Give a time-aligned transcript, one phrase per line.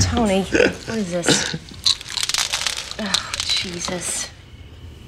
[0.00, 1.54] Tony, what is this?
[3.00, 4.28] Oh, Jesus.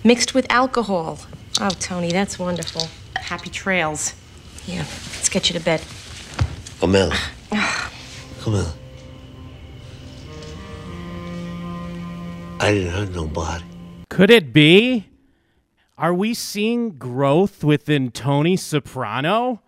[0.04, 1.18] Mixed with alcohol.
[1.60, 2.88] Oh, Tony, that's wonderful.
[3.16, 4.14] Happy trails.
[4.66, 5.82] Yeah, let's get you to bed.
[6.78, 7.16] Carmela.
[8.40, 8.72] Carmela.
[12.60, 13.64] I didn't hurt nobody.
[14.08, 15.06] Could it be?
[15.98, 19.62] Are we seeing growth within Tony Soprano?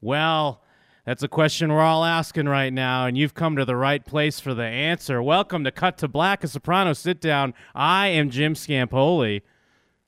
[0.00, 0.61] Well,
[1.04, 4.38] that's a question we're all asking right now, and you've come to the right place
[4.38, 5.20] for the answer.
[5.20, 7.54] Welcome to Cut to Black, a Soprano sit down.
[7.74, 9.42] I am Jim Scampoli.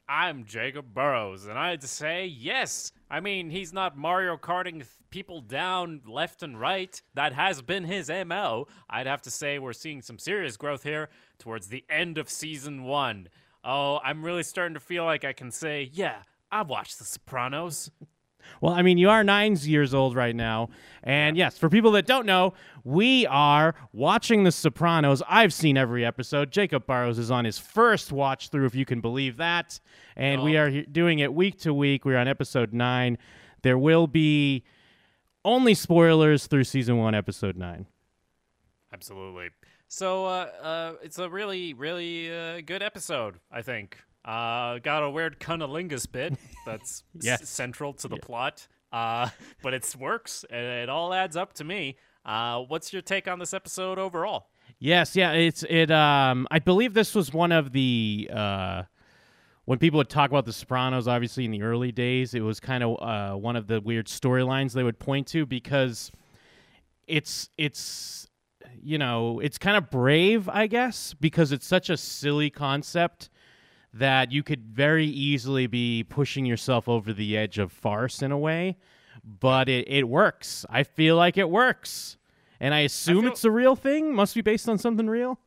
[0.09, 2.93] I'm Jacob Burrows, and I'd say yes.
[3.11, 7.02] I mean, he's not Mario Karting people down left and right.
[7.15, 8.69] That has been his MO.
[8.88, 12.85] I'd have to say we're seeing some serious growth here towards the end of season
[12.85, 13.29] one.
[13.65, 16.19] Oh, I'm really starting to feel like I can say, yeah,
[16.52, 17.91] I've watched The Sopranos.
[18.61, 20.71] Well, I mean, you are nine years old right now.
[21.02, 25.23] And yes, for people that don't know, we are watching The Sopranos.
[25.29, 26.51] I've seen every episode.
[26.51, 29.80] Jacob Barrows is on his first watch through, if you can believe that.
[30.16, 32.05] And we are doing it week to week.
[32.05, 33.18] We're on episode nine.
[33.63, 34.65] There will be
[35.45, 37.87] only spoilers through season one, episode nine.
[38.93, 39.51] Absolutely.
[39.88, 43.99] So uh, uh, it's a really, really uh, good episode, I think.
[44.25, 47.49] Uh, got a weird cunnilingus bit that's s- Yes.
[47.49, 49.29] central to the plot, uh,
[49.63, 50.45] but it works.
[50.51, 51.97] and It all adds up to me.
[52.25, 54.47] Uh, what's your take on this episode overall?
[54.79, 55.91] Yes, yeah, it's it.
[55.91, 58.83] Um, I believe this was one of the uh,
[59.67, 61.07] when people would talk about the Sopranos.
[61.07, 64.72] Obviously, in the early days, it was kind of uh, one of the weird storylines
[64.72, 66.11] they would point to because
[67.06, 68.27] it's it's
[68.83, 73.28] you know it's kind of brave, I guess, because it's such a silly concept
[73.94, 78.38] that you could very easily be pushing yourself over the edge of farce in a
[78.38, 78.76] way,
[79.25, 80.66] but it, it works.
[80.69, 82.16] I feel like it works.
[82.60, 84.12] And I assume feel- it's a real thing.
[84.15, 85.38] Must be based on something real.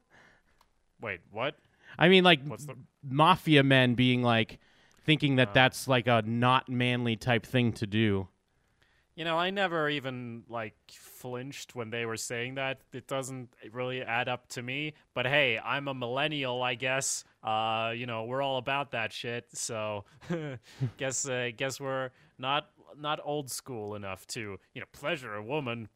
[1.02, 1.56] Wait, what?
[2.00, 4.60] I mean, like What's the- mafia men being like
[5.04, 5.46] thinking Uh.
[5.46, 8.28] that that's like a not manly type thing to do.
[9.18, 12.82] You know, I never even like flinched when they were saying that.
[12.94, 14.94] It doesn't really add up to me.
[15.16, 17.24] But hey, I'm a millennial, I guess.
[17.44, 19.46] Uh, you know, we're all about that shit.
[19.54, 20.06] So,
[20.98, 25.90] guess uh, guess we're not not old school enough to you know pleasure a woman.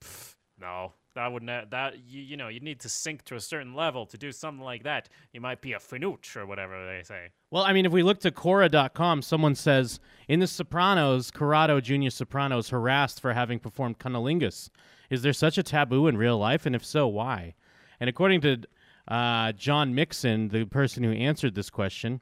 [0.59, 1.71] No, that wouldn't.
[1.71, 4.63] That you, you know, you'd need to sink to a certain level to do something
[4.63, 5.09] like that.
[5.33, 7.29] You might be a finooch or whatever they say.
[7.49, 12.09] Well, I mean, if we look to Quora.com, someone says in The Sopranos, Corrado Jr.
[12.09, 14.69] Soprano is harassed for having performed cunnilingus.
[15.09, 16.65] Is there such a taboo in real life?
[16.65, 17.55] And if so, why?
[17.99, 18.61] And according to
[19.07, 22.21] uh, John Mixon, the person who answered this question,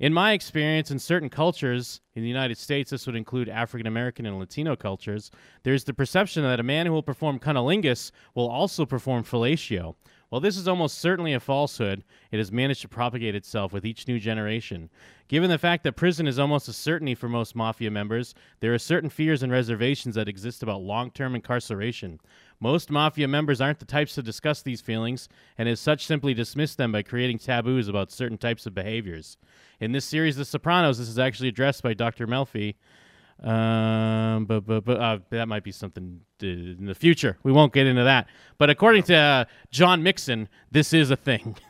[0.00, 4.24] in my experience, in certain cultures in the United States, this would include African American
[4.24, 5.30] and Latino cultures,
[5.62, 9.94] there's the perception that a man who will perform cunnilingus will also perform fellatio.
[10.30, 14.08] While this is almost certainly a falsehood, it has managed to propagate itself with each
[14.08, 14.88] new generation.
[15.28, 18.78] Given the fact that prison is almost a certainty for most mafia members, there are
[18.78, 22.20] certain fears and reservations that exist about long term incarceration.
[22.60, 26.74] Most mafia members aren't the types to discuss these feelings, and as such simply dismiss
[26.74, 29.38] them by creating taboos about certain types of behaviors.
[29.80, 32.26] In this series, The Sopranos, this is actually addressed by Dr.
[32.26, 32.74] Melfi.
[33.42, 37.38] Um, but but but uh, that might be something uh, in the future.
[37.42, 38.26] We won't get into that.
[38.58, 41.56] But according to uh, John Mixon, this is a thing.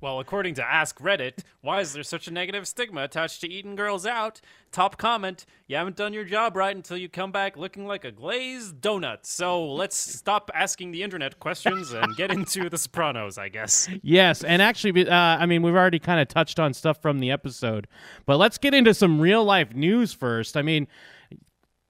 [0.00, 3.74] Well, according to Ask Reddit, why is there such a negative stigma attached to eating
[3.74, 4.40] girls out?
[4.70, 8.12] Top comment, you haven't done your job right until you come back looking like a
[8.12, 9.26] glazed donut.
[9.26, 13.88] So let's stop asking the internet questions and get into The Sopranos, I guess.
[14.02, 17.32] yes, and actually, uh, I mean, we've already kind of touched on stuff from the
[17.32, 17.88] episode,
[18.24, 20.56] but let's get into some real life news first.
[20.56, 20.86] I mean.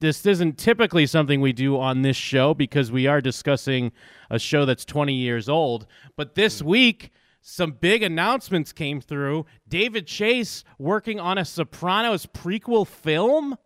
[0.00, 3.90] This isn't typically something we do on this show because we are discussing
[4.30, 5.88] a show that's 20 years old.
[6.14, 7.10] But this week,
[7.50, 9.46] some big announcements came through.
[9.66, 13.56] David Chase working on a Sopranos prequel film.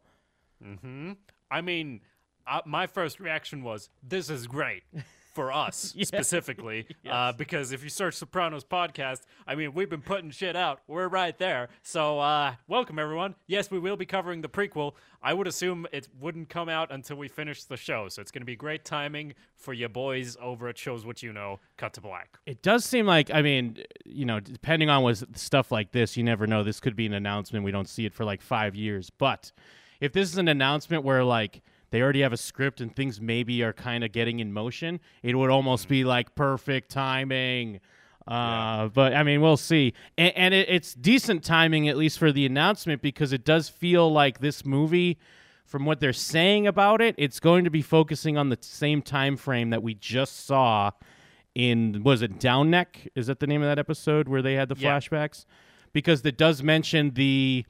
[1.50, 2.00] I mean,
[2.46, 4.84] uh, my first reaction was, this is great.
[5.32, 10.30] For us specifically, uh, because if you search Sopranos podcast, I mean, we've been putting
[10.30, 10.80] shit out.
[10.86, 11.70] We're right there.
[11.82, 13.34] So, uh, welcome everyone.
[13.46, 14.92] Yes, we will be covering the prequel.
[15.22, 18.42] I would assume it wouldn't come out until we finish the show, so it's going
[18.42, 21.60] to be great timing for you boys over at Shows What You Know.
[21.78, 22.38] Cut to black.
[22.44, 26.24] It does seem like, I mean, you know, depending on what stuff like this, you
[26.24, 26.62] never know.
[26.62, 27.64] This could be an announcement.
[27.64, 29.10] We don't see it for like five years.
[29.10, 29.52] But
[30.00, 33.62] if this is an announcement where like they already have a script and things maybe
[33.62, 37.78] are kind of getting in motion, it would almost be like perfect timing.
[38.26, 39.94] Uh, But I mean, we'll see.
[40.18, 44.12] And, and it, it's decent timing, at least for the announcement, because it does feel
[44.12, 45.18] like this movie
[45.64, 49.36] from what they're saying about it, it's going to be focusing on the same time
[49.36, 50.90] frame that we just saw
[51.54, 53.08] in was it Down Neck?
[53.14, 54.98] Is that the name of that episode where they had the Yeah.
[54.98, 55.44] flashbacks?
[55.92, 57.64] Because it does mention the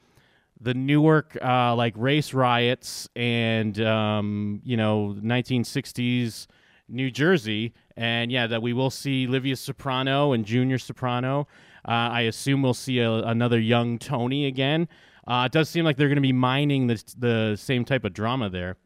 [0.62, 6.46] the Newark uh, like race riots and um, you know 1960s
[6.88, 11.48] New Jersey, and yeah, that we will see Livia Soprano and Junior Soprano.
[11.86, 14.88] Uh, I assume we'll see a, another young Tony again.
[15.26, 18.12] Uh, it does seem like they're going to be mining the the same type of
[18.12, 18.76] drama there.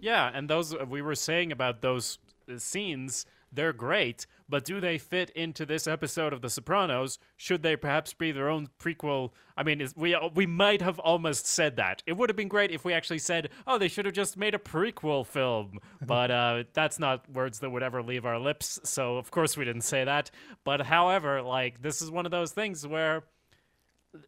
[0.00, 2.18] Yeah, and those we were saying about those
[2.50, 7.18] uh, scenes, they're great, but do they fit into this episode of The Sopranos?
[7.36, 9.30] Should they perhaps be their own prequel?
[9.56, 12.02] I mean, is, we we might have almost said that.
[12.06, 14.54] It would have been great if we actually said, "Oh, they should have just made
[14.54, 18.80] a prequel film," but uh, that's not words that would ever leave our lips.
[18.84, 20.30] So of course we didn't say that.
[20.64, 23.24] But however, like this is one of those things where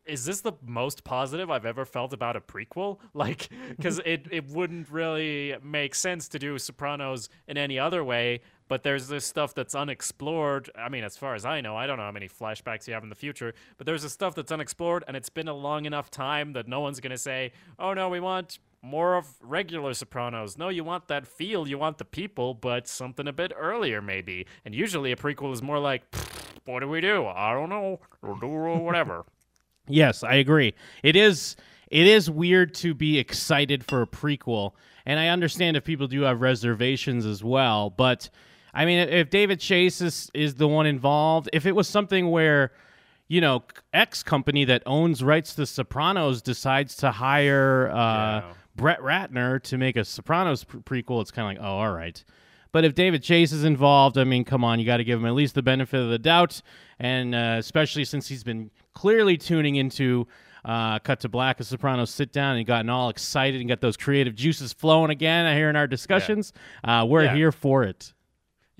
[0.06, 2.98] is this the most positive I've ever felt about a prequel?
[3.14, 8.40] Like, because it, it wouldn't really make sense to do Sopranos in any other way,
[8.70, 10.70] but there's this stuff that's unexplored.
[10.76, 13.02] I mean, as far as I know, I don't know how many flashbacks you have
[13.02, 16.08] in the future, but there's this stuff that's unexplored, and it's been a long enough
[16.08, 17.50] time that no one's going to say,
[17.80, 20.56] oh no, we want more of regular Sopranos.
[20.56, 24.46] No, you want that feel, you want the people, but something a bit earlier, maybe.
[24.64, 26.04] And usually a prequel is more like,
[26.64, 27.26] what do we do?
[27.26, 27.98] I don't know.
[28.22, 29.24] We'll whatever.
[29.88, 30.74] Yes, I agree.
[31.02, 31.56] It is
[31.90, 34.74] it is weird to be excited for a prequel,
[35.04, 37.90] and I understand if people do have reservations as well.
[37.90, 38.30] But
[38.74, 42.72] I mean, if David Chase is is the one involved, if it was something where
[43.28, 43.62] you know
[43.92, 48.52] X company that owns rights to Sopranos decides to hire uh, Yeah.
[48.76, 52.22] Brett Ratner to make a Sopranos pre- prequel, it's kind of like, oh, all right.
[52.72, 55.26] But if David Chase is involved, I mean, come on, you got to give him
[55.26, 56.62] at least the benefit of the doubt,
[57.00, 60.28] and uh, especially since he's been clearly tuning into
[60.64, 63.96] uh, Cut to Black, a Sopranos sit down, and gotten all excited and got those
[63.96, 65.46] creative juices flowing again.
[65.46, 66.52] I hear in our discussions,
[66.84, 67.34] uh, we're Yeah.
[67.34, 68.12] here for it.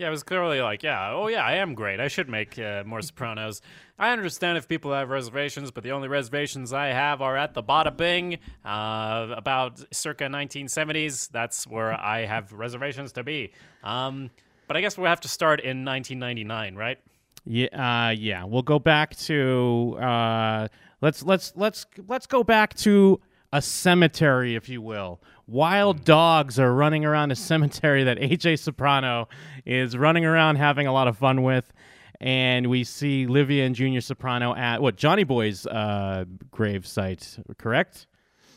[0.01, 2.01] Yeah, it was clearly like, yeah, oh yeah, I am great.
[2.01, 3.61] I should make uh, more Sopranos.
[3.99, 7.63] I understand if people have reservations, but the only reservations I have are at the
[7.63, 11.29] Bada Bing, uh, about circa 1970s.
[11.31, 13.53] That's where I have reservations to be.
[13.85, 14.31] Um,
[14.69, 16.99] but I guess we'll have to start in 1999, right?
[17.45, 18.45] Yeah, uh, yeah.
[18.45, 20.69] We'll go back to uh,
[21.03, 23.21] let's let's let's let's go back to
[23.53, 25.21] a cemetery, if you will.
[25.51, 29.29] Wild dogs are running around a cemetery that AJ Soprano
[29.67, 31.73] is running around having a lot of fun with,
[32.21, 37.37] and we see Livia and Junior Soprano at what Johnny Boy's uh, grave site.
[37.59, 38.07] Correct?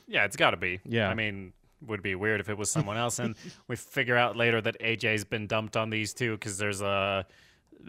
[0.07, 0.81] Yeah, it's got to be.
[0.85, 1.09] Yeah.
[1.09, 1.53] I mean,
[1.87, 3.17] would be weird if it was someone else.
[3.17, 3.35] And
[3.67, 7.25] we figure out later that AJ's been dumped on these two because there's a.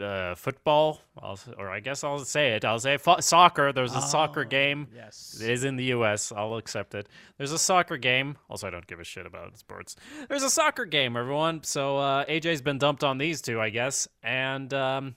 [0.01, 2.65] Uh, football, I'll, or I guess I'll say it.
[2.65, 3.73] I'll say fo- soccer.
[3.73, 4.89] There's a soccer game.
[4.95, 5.39] yes.
[5.41, 6.33] It is in the U.S.
[6.33, 7.09] I'll accept it.
[7.39, 8.37] There's a soccer game.
[8.51, 9.95] Also, I don't give a shit about sports.
[10.29, 11.63] There's a soccer game, everyone.
[11.63, 14.09] So uh, AJ's been dumped on these two, I guess.
[14.23, 15.15] And um,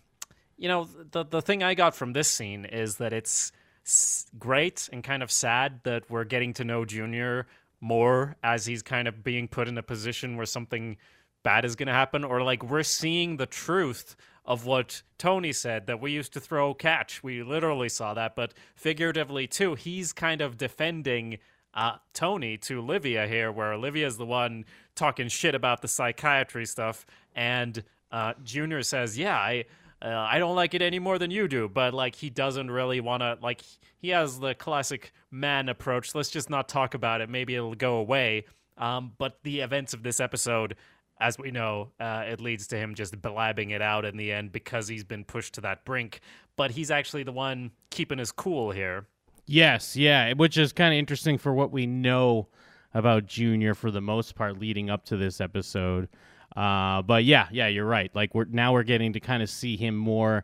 [0.58, 3.52] you know, the the thing I got from this scene is that it's
[3.84, 7.48] s- great and kind of sad that we're getting to know Junior
[7.82, 10.98] more as he's kind of being put in a position where something
[11.44, 14.16] bad is going to happen, or like we're seeing the truth
[14.48, 17.22] of what Tony said that we used to throw catch.
[17.22, 21.38] We literally saw that, but figuratively too, he's kind of defending
[21.74, 24.66] uh, Tony to Olivia here, where Olivia's the one
[24.96, 27.06] talking shit about the psychiatry stuff,
[27.36, 29.66] and uh, Junior says, "Yeah, I."
[30.00, 33.00] Uh, I don't like it any more than you do, but like he doesn't really
[33.00, 33.64] want to like
[33.98, 36.14] he has the classic man approach.
[36.14, 37.30] Let's just not talk about it.
[37.30, 38.46] Maybe it'll go away.
[38.78, 40.76] Um, but the events of this episode,
[41.20, 44.52] as we know, uh, it leads to him just blabbing it out in the end
[44.52, 46.22] because he's been pushed to that brink.
[46.56, 49.06] But he's actually the one keeping his cool here.
[49.46, 52.48] Yes, yeah, which is kind of interesting for what we know
[52.94, 56.10] about Junior for the most part leading up to this episode.
[56.56, 58.10] Uh, but yeah, yeah, you're right.
[58.16, 60.44] Like we're now we're getting to kind of see him more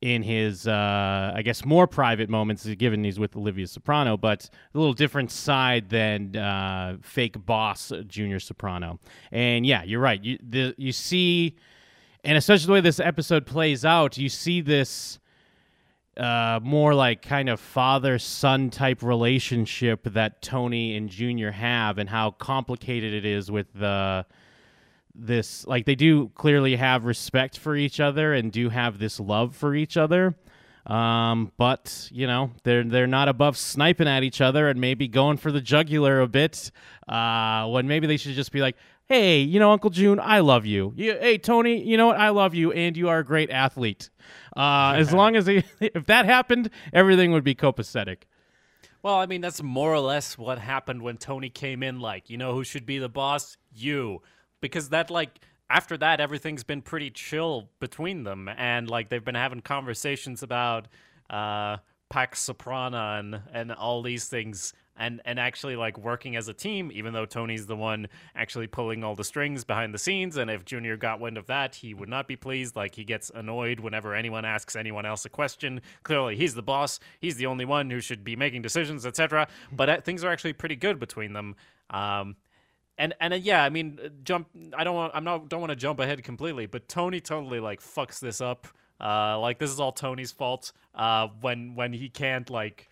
[0.00, 4.78] in his, uh, I guess, more private moments, given he's with Olivia Soprano, but a
[4.78, 8.98] little different side than uh, fake boss uh, Junior Soprano.
[9.30, 10.22] And yeah, you're right.
[10.22, 11.56] You the you see,
[12.24, 15.18] and especially the way this episode plays out, you see this
[16.16, 22.08] uh, more like kind of father son type relationship that Tony and Junior have, and
[22.08, 24.24] how complicated it is with the
[25.14, 25.66] this.
[25.66, 29.74] Like they do clearly have respect for each other and do have this love for
[29.74, 30.34] each other.
[30.86, 35.36] Um, but you know they're they're not above sniping at each other and maybe going
[35.36, 36.70] for the jugular a bit.
[37.06, 38.76] Uh, when maybe they should just be like,
[39.06, 40.92] "Hey, you know, Uncle June, I love you.
[40.96, 42.16] you hey, Tony, you know what?
[42.16, 44.10] I love you, and you are a great athlete."
[44.56, 48.22] Uh, as long as they, if that happened, everything would be copacetic.
[49.02, 52.00] Well, I mean, that's more or less what happened when Tony came in.
[52.00, 53.56] Like, you know who should be the boss?
[53.72, 54.22] You.
[54.60, 55.40] Because that, like,
[55.70, 60.88] after that, everything's been pretty chill between them, and like they've been having conversations about
[61.30, 61.76] uh,
[62.10, 66.90] Pax Soprana and and all these things, and and actually like working as a team.
[66.92, 70.64] Even though Tony's the one actually pulling all the strings behind the scenes, and if
[70.64, 72.74] Junior got wind of that, he would not be pleased.
[72.74, 75.80] Like he gets annoyed whenever anyone asks anyone else a question.
[76.02, 76.98] Clearly, he's the boss.
[77.20, 79.46] He's the only one who should be making decisions, etc.
[79.70, 81.54] But uh, things are actually pretty good between them.
[81.90, 82.34] Um,
[83.00, 84.48] and and uh, yeah, I mean, uh, jump.
[84.76, 85.12] I don't want.
[85.14, 85.48] I'm not.
[85.48, 86.66] Don't want to jump ahead completely.
[86.66, 88.68] But Tony totally like fucks this up.
[89.00, 90.72] Uh, like this is all Tony's fault.
[90.94, 92.90] Uh, when when he can't like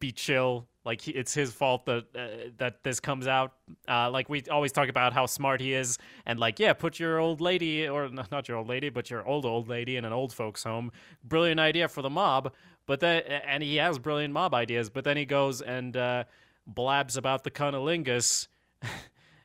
[0.00, 0.66] be chill.
[0.84, 3.52] Like he, it's his fault that uh, that this comes out.
[3.86, 7.18] Uh, like we always talk about how smart he is, and like yeah, put your
[7.18, 10.32] old lady or not your old lady, but your old old lady in an old
[10.32, 10.90] folks home.
[11.22, 12.52] Brilliant idea for the mob,
[12.86, 16.24] but then and he has brilliant mob ideas, but then he goes and uh,
[16.66, 18.48] blabs about the cunnilingus.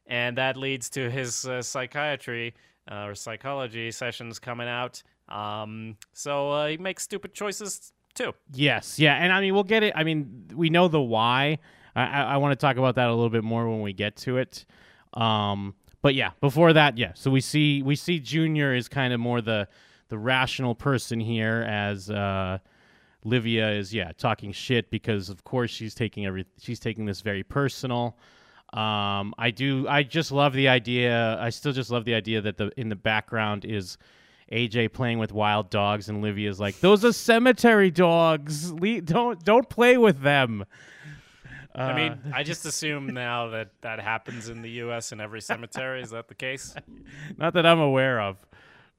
[0.08, 2.54] and that leads to his uh, psychiatry
[2.92, 5.02] uh, or psychology sessions coming out.
[5.30, 8.34] Um, so uh, he makes stupid choices too.
[8.54, 9.94] Yes, yeah, and I mean we'll get it.
[9.96, 11.60] I mean we know the why.
[11.96, 14.16] I, I, I want to talk about that a little bit more when we get
[14.18, 14.66] to it.
[15.14, 17.12] Um, but yeah, before that, yeah.
[17.16, 19.68] So we see we see Junior is kind of more the
[20.10, 22.60] the rational person here, as uh,
[23.24, 27.44] Livia is yeah talking shit because of course she's taking every she's taking this very
[27.44, 28.18] personal.
[28.74, 29.88] Um, I do.
[29.88, 31.40] I just love the idea.
[31.40, 33.98] I still just love the idea that the in the background is
[34.52, 38.74] AJ playing with wild dogs, and Livia's like, "Those are cemetery dogs.
[38.74, 40.66] Le- don't don't play with them."
[41.74, 45.12] Uh, I mean, I just assume now that that happens in the U.S.
[45.12, 46.02] in every cemetery.
[46.02, 46.76] Is that the case?
[47.38, 48.38] not that I'm aware of,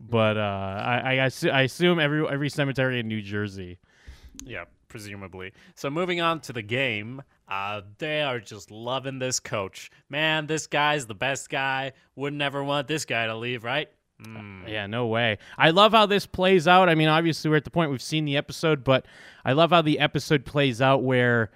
[0.00, 3.78] but uh, I, I, assu- I assume every every cemetery in New Jersey.
[4.44, 5.52] Yeah, presumably.
[5.74, 9.90] So moving on to the game, uh, they are just loving this coach.
[10.08, 11.92] Man, this guy's the best guy.
[12.16, 13.88] Would never want this guy to leave, right?
[14.22, 14.68] Mm.
[14.68, 15.38] Yeah, no way.
[15.56, 16.88] I love how this plays out.
[16.88, 19.06] I mean, obviously, we're at the point we've seen the episode, but
[19.44, 21.50] I love how the episode plays out where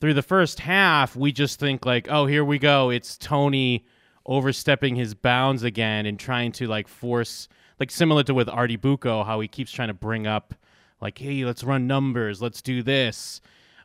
[0.00, 2.90] through the first half, we just think, like, oh, here we go.
[2.90, 3.86] It's Tony
[4.26, 7.48] overstepping his bounds again and trying to, like, force,
[7.78, 10.54] like, similar to with Artie Bucco, how he keeps trying to bring up,
[11.02, 13.40] like, hey, let's run numbers, let's do this.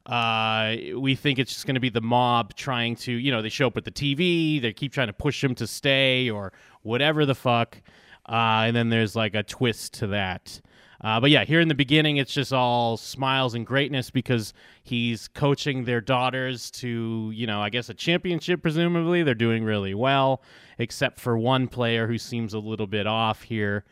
[0.05, 3.49] Uh, we think it's just going to be the mob trying to, you know, they
[3.49, 7.25] show up with the TV, they keep trying to push him to stay or whatever
[7.25, 7.81] the fuck.
[8.29, 10.61] Uh, and then there's like a twist to that.
[11.01, 15.27] Uh, but yeah, here in the beginning, it's just all smiles and greatness because he's
[15.27, 19.23] coaching their daughters to, you know, I guess a championship, presumably.
[19.23, 20.41] They're doing really well,
[20.79, 23.85] except for one player who seems a little bit off here,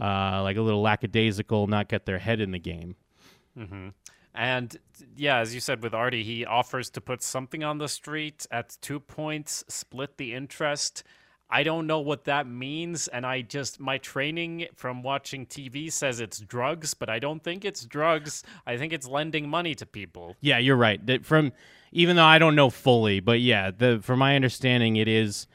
[0.00, 2.96] uh, like a little lackadaisical, not get their head in the game.
[3.58, 3.88] Mm-hmm.
[4.34, 4.76] And
[5.16, 8.76] yeah, as you said with Artie, he offers to put something on the street at
[8.80, 11.02] two points, split the interest.
[11.52, 16.20] I don't know what that means, and I just my training from watching TV says
[16.20, 18.44] it's drugs, but I don't think it's drugs.
[18.66, 20.36] I think it's lending money to people.
[20.40, 21.26] Yeah, you're right.
[21.26, 21.52] From
[21.90, 25.48] even though I don't know fully, but yeah, the from my understanding, it is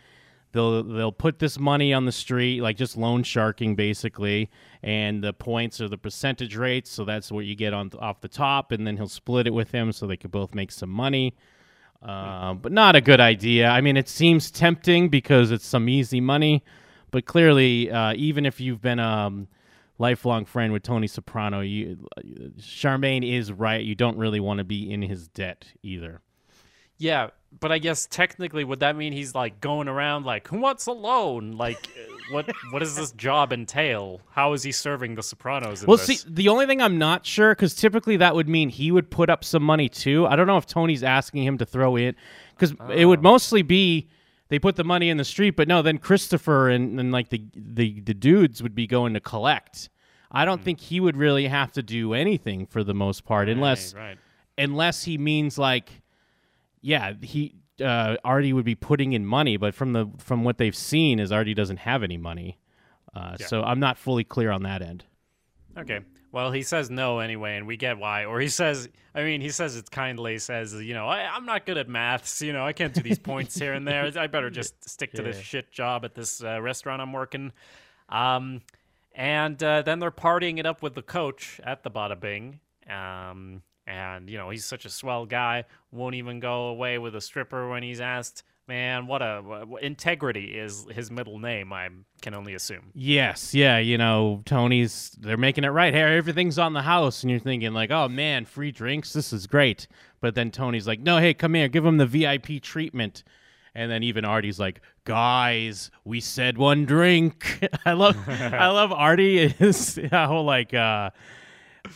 [0.56, 4.50] they'll they'll put this money on the street, like just loan sharking basically,
[4.82, 8.28] and the points are the percentage rates, so that's what you get on off the
[8.28, 11.36] top, and then he'll split it with him so they could both make some money.
[12.02, 13.68] Uh, but not a good idea.
[13.68, 16.64] I mean, it seems tempting because it's some easy money,
[17.12, 19.48] but clearly, uh, even if you've been a um,
[19.98, 21.98] lifelong friend with Tony Soprano, you,
[22.60, 23.84] Charmaine is right.
[23.84, 26.22] You don't really want to be in his debt either.
[26.98, 30.86] Yeah, but I guess technically, would that mean he's like going around like, who wants
[30.88, 31.54] a loan?
[31.54, 31.90] Like,
[32.32, 34.22] what what does this job entail?
[34.32, 35.86] How is he serving the Sopranos?
[35.86, 36.22] well, this?
[36.22, 39.30] see, the only thing I'm not sure because typically that would mean he would put
[39.30, 40.26] up some money too.
[40.28, 42.16] I don't know if Tony's asking him to throw in
[42.56, 42.90] because oh.
[42.90, 44.10] it would mostly be
[44.50, 47.44] they put the money in the street, but no, then Christopher and, and like the,
[47.56, 49.90] the the dudes would be going to collect.
[50.32, 50.66] I don't hmm.
[50.66, 54.18] think he would really have to do anything for the most part, right, unless right.
[54.58, 56.02] unless he means like
[56.86, 60.76] yeah, he uh, Artie would be putting in money, but from the from what they've
[60.76, 62.60] seen, is Artie doesn't have any money,
[63.16, 63.48] uh, yeah.
[63.48, 65.04] so I'm not fully clear on that end.
[65.76, 66.02] Okay,
[66.32, 68.26] well he says no anyway, and we get why.
[68.26, 70.38] Or he says, I mean, he says it kindly.
[70.38, 72.40] Says, you know, I, am not good at maths.
[72.44, 74.12] You know, I can't do these points here and there.
[74.18, 75.32] I better just stick to yeah.
[75.32, 77.52] this shit job at this uh, restaurant I'm working.
[78.10, 78.62] Um,
[79.16, 82.60] and uh, then they're partying it up with the coach at the Bada Bing.
[82.88, 87.22] Um, and you know he's such a swell guy won't even go away with a
[87.22, 88.44] stripper when he's asked.
[88.68, 91.88] Man what a what, integrity is his middle name i
[92.24, 92.90] can only assume.
[92.96, 96.08] Yes yeah you know tony's they're making it right here.
[96.08, 99.14] Everything's on the house and you're thinking like oh man free drinks?
[99.14, 99.88] This is great.
[100.20, 103.24] But then tony's like no hey come here give him the vip treatment.
[103.78, 109.38] And then even Artie's like, "Guys, we said one drink." I love, I love Artie
[109.38, 111.10] is how like, uh,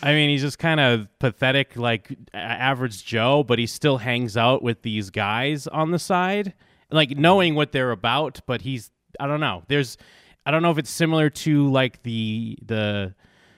[0.01, 4.61] I mean, he's just kind of pathetic, like average Joe, but he still hangs out
[4.61, 6.53] with these guys on the side,
[6.91, 8.39] like knowing what they're about.
[8.45, 9.63] But he's, I don't know.
[9.67, 9.97] There's,
[10.45, 13.13] I don't know if it's similar to like the the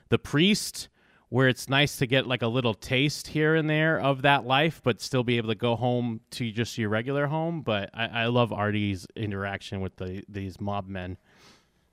[0.10, 0.90] the priest
[1.30, 4.82] where it's nice to get like a little taste here and there of that life,
[4.84, 7.62] but still be able to go home to just your regular home.
[7.62, 11.18] But I, I love Artie's interaction with the these mob men.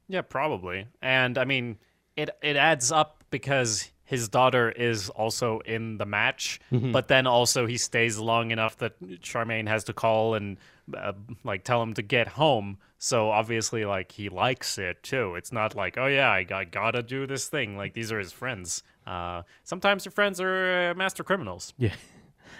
[0.09, 0.87] Yeah, probably.
[1.00, 1.78] And I mean,
[2.16, 7.67] it it adds up because his daughter is also in the match, but then also
[7.67, 10.57] he stays long enough that Charmaine has to call and
[10.97, 11.12] uh,
[11.45, 12.79] like tell him to get home.
[12.97, 15.35] So obviously, like he likes it too.
[15.35, 17.77] It's not like, oh yeah, I, I gotta do this thing.
[17.77, 18.83] Like these are his friends.
[19.07, 21.75] Uh, sometimes your friends are uh, master criminals.
[21.77, 21.93] Yeah.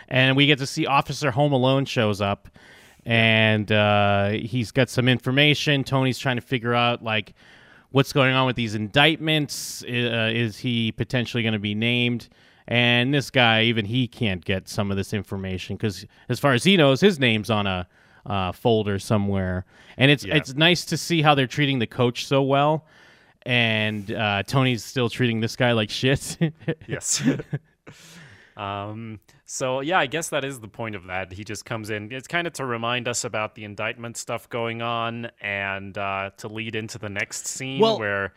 [0.07, 2.51] And we get to see Officer Home Alone shows up
[3.07, 5.83] and uh, he's got some information.
[5.83, 7.33] Tony's trying to figure out like
[7.91, 9.83] what's going on with these indictments.
[9.85, 12.29] Uh, is he potentially going to be named?
[12.67, 16.65] And this guy, even he can't get some of this information because, as far as
[16.65, 17.89] he knows, his name's on a
[18.27, 19.65] uh, folder somewhere.
[19.97, 20.37] And it's Yeah.
[20.37, 22.85] it's nice to see how they're treating the coach so well.
[23.47, 26.37] And uh, Tony's still treating this guy like shit.
[26.87, 27.23] Yes.
[28.59, 29.21] um.
[29.45, 31.33] So yeah, I guess that is the point of that.
[31.33, 32.13] He just comes in.
[32.13, 36.49] It's kind of to remind us about the indictment stuff going on, and uh, to
[36.49, 38.35] lead into the next scene Well, where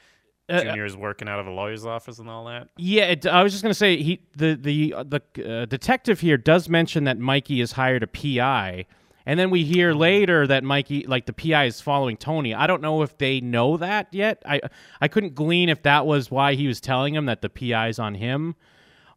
[0.51, 2.69] uh, Junior is working out of a lawyer's office and all that.
[2.77, 5.21] Yeah, it, I was just gonna say he the the uh, the
[5.61, 8.85] uh, detective here does mention that Mikey has hired a PI,
[9.25, 12.53] and then we hear later that Mikey like the PI is following Tony.
[12.53, 14.41] I don't know if they know that yet.
[14.45, 14.61] I
[14.99, 17.99] I couldn't glean if that was why he was telling him that the PI is
[17.99, 18.55] on him,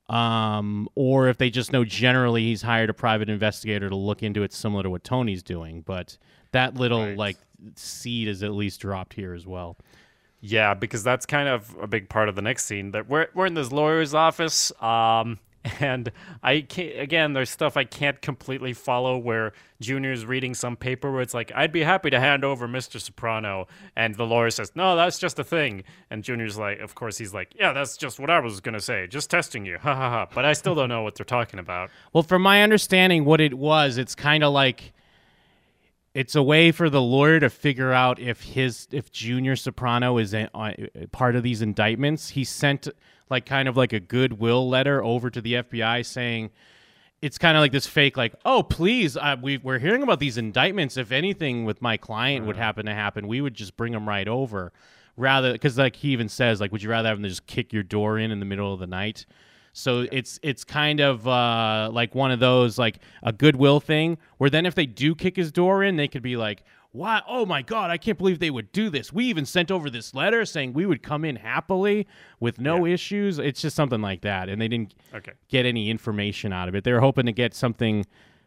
[0.08, 4.42] um, or if they just know generally he's hired a private investigator to look into
[4.42, 5.80] it, similar to what Tony's doing.
[5.82, 6.18] But
[6.52, 7.16] that little Right.
[7.16, 7.36] like
[7.76, 9.76] seed is at least dropped here as well.
[10.40, 12.90] Yeah, because that's kind of a big part of the next scene.
[12.90, 15.38] That we're we're in this lawyer's office, um,
[15.80, 16.98] and I can't.
[16.98, 19.16] Again, there's stuff I can't completely follow.
[19.16, 23.00] Where Junior's reading some paper where it's like, "I'd be happy to hand over Mr.
[23.00, 27.18] Soprano," and the lawyer says, "No, that's just a thing." And Junior's like, "Of course,"
[27.18, 30.10] he's like, "Yeah, that's just what I was gonna say, just testing you." Ha ha
[30.10, 30.26] ha.
[30.34, 31.90] But I still don't know what they're talking about.
[32.12, 34.92] Well, from my understanding, what it was, it's kind of like
[36.14, 40.32] it's a way for the lawyer to figure out if his if Junior Soprano is
[40.32, 40.72] a, uh,
[41.10, 42.30] part of these indictments.
[42.30, 42.88] He sent
[43.28, 46.50] like kind of like a goodwill letter over to the FBI saying
[47.20, 50.38] it's kind of like this fake like oh please uh, we, we're hearing about these
[50.38, 50.96] indictments.
[50.96, 54.28] If anything with my client would happen to happen we would just bring them right
[54.28, 54.72] over.
[55.16, 57.82] Rather because like he even says like would you rather have them just kick your
[57.82, 59.26] door in in the middle of the night
[59.76, 64.48] so it's it's kind of uh, like one of those like a goodwill thing where
[64.48, 67.60] then if they do kick his door in they could be like why oh my
[67.60, 70.72] god i can't believe they would do this we even sent over this letter saying
[70.72, 72.06] we would come in happily
[72.38, 75.32] with no issues it's just something like that and they didn't Okay.
[75.48, 76.84] get any information out of it.
[76.84, 78.06] They were hoping to get something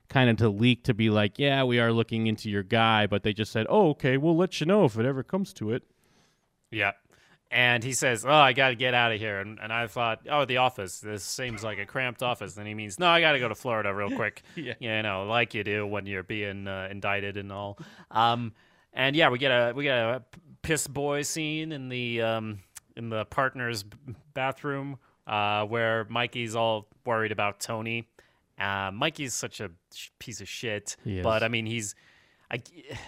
[0.10, 3.24] kind of to leak to be like, yeah, we are looking into your guy, but
[3.24, 5.84] they just said, oh, okay, we'll let you know if it ever comes to it.
[6.72, 6.92] Yeah.
[7.50, 9.40] And he says, Oh, I got to get out of here.
[9.40, 11.00] And, and I thought, Oh, the office.
[11.00, 12.58] This seems like a cramped office.
[12.58, 14.44] And he means, No, I got to go to Florida real quick.
[14.56, 14.74] Yeah.
[14.80, 17.78] You know, like you do when you're being uh, indicted and all.
[18.12, 18.54] Um,
[18.94, 20.24] and yeah, we get a we get a
[20.62, 22.60] piss boy scene in the um,
[22.96, 23.86] in the partner's
[24.34, 28.08] bathroom uh, where Mikey's all worried about Tony.
[28.60, 31.94] Uh, Mikey's such a sh- piece of shit, but I mean, he's
[32.50, 32.62] I,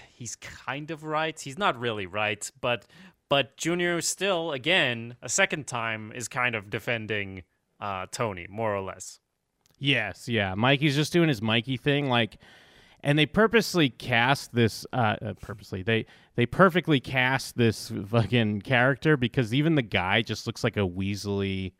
[0.09, 1.39] he's kind of right.
[1.39, 2.85] He's not really right, but
[3.29, 7.43] but Junior still, again, a second time, is kind of defending
[7.79, 9.19] uh, Tony more or less.
[9.77, 10.55] Yes, yeah.
[10.55, 12.37] Mikey's just doing his Mikey thing, like,
[13.01, 14.85] and they purposely cast this.
[14.91, 20.45] Uh, uh, purposely, they they perfectly cast this fucking character because even the guy just
[20.47, 21.71] looks like a weaselly,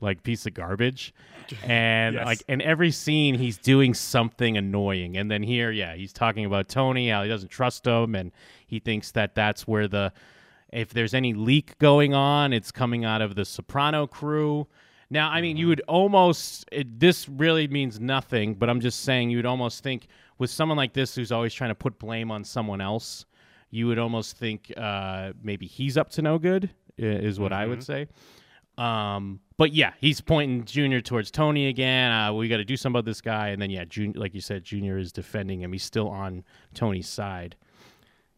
[0.00, 1.12] like piece of garbage,
[1.64, 2.24] and Yes.
[2.24, 6.70] like in every scene he's doing something annoying, and then here, yeah, he's talking about
[6.70, 8.32] Tony how he doesn't trust him, and
[8.66, 10.10] he thinks that that's where the
[10.72, 14.66] if there's any leak going on, it's coming out of the Soprano crew.
[15.10, 19.28] Now, I mean, you would almost, it, this really means nothing, but I'm just saying
[19.28, 20.06] you would almost think
[20.38, 23.26] with someone like this who's always trying to put blame on someone else,
[23.70, 27.82] you would almost think uh, maybe he's up to no good, is what I would
[27.82, 28.06] say.
[28.78, 32.10] Um, but yeah, he's pointing Junior towards Tony again.
[32.10, 33.48] Uh, we got to do something about this guy.
[33.48, 35.72] And then, yeah, Jun- like you said, Junior is defending him.
[35.72, 36.42] He's still on
[36.74, 37.54] Tony's side.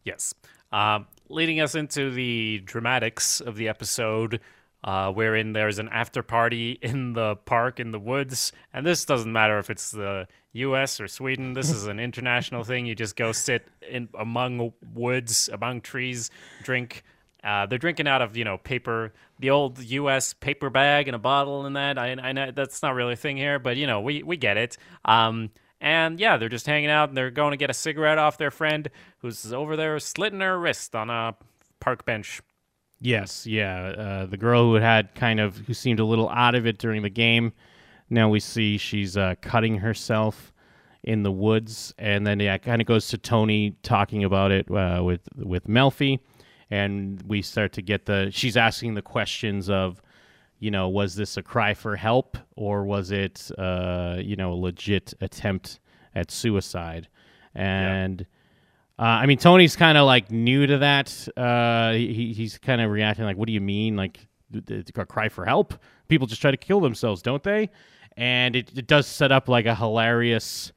[0.04, 0.34] Yes.
[0.72, 4.40] Um, leading us into the dramatics of the episode.
[4.84, 8.52] uh, wherein there's an after party in the park in the woods.
[8.72, 11.00] And this doesn't matter if it's the U.S.
[11.00, 11.54] or Sweden.
[11.54, 12.84] This is an international thing.
[12.86, 16.30] You just go sit in among woods, among trees,
[16.62, 17.02] drink.
[17.42, 20.34] Uh, they're drinking out of you know paper, the old U.S.
[20.34, 21.98] paper bag and a bottle and that.
[21.98, 24.56] I, I know that's not really a thing here, but you know we we get
[24.58, 24.76] it.
[25.04, 25.50] Um,
[25.84, 28.50] and yeah, they're just hanging out and they're going to get a cigarette off their
[28.50, 31.36] friend who's over there slitting her wrist on a
[31.78, 32.40] park bench.
[33.00, 33.88] Yes, yeah.
[33.88, 37.02] Uh, the girl who had kind of who seemed a little out of it during
[37.02, 37.52] the game.
[38.08, 40.54] Now we see she's uh, cutting herself
[41.02, 44.70] in the woods, and then yeah, it kind of goes to Tony talking about it
[44.70, 46.18] uh, with with Melfi,
[46.70, 50.00] and we start to get the she's asking the questions of,
[50.64, 54.54] you know, was this a cry for help or was it, uh, you know, a
[54.54, 55.78] legit attempt
[56.14, 57.06] at suicide?
[57.54, 58.22] And
[58.98, 61.28] uh, I mean, Tony's kind of like new to that.
[61.36, 63.94] Uh, he, he's kind of reacting like, "What do you mean?
[63.94, 64.26] Like,
[64.70, 65.74] a cry for help?
[66.08, 67.68] People just try to kill themselves, don't they?"
[68.16, 70.72] And it, it does set up like a hilarious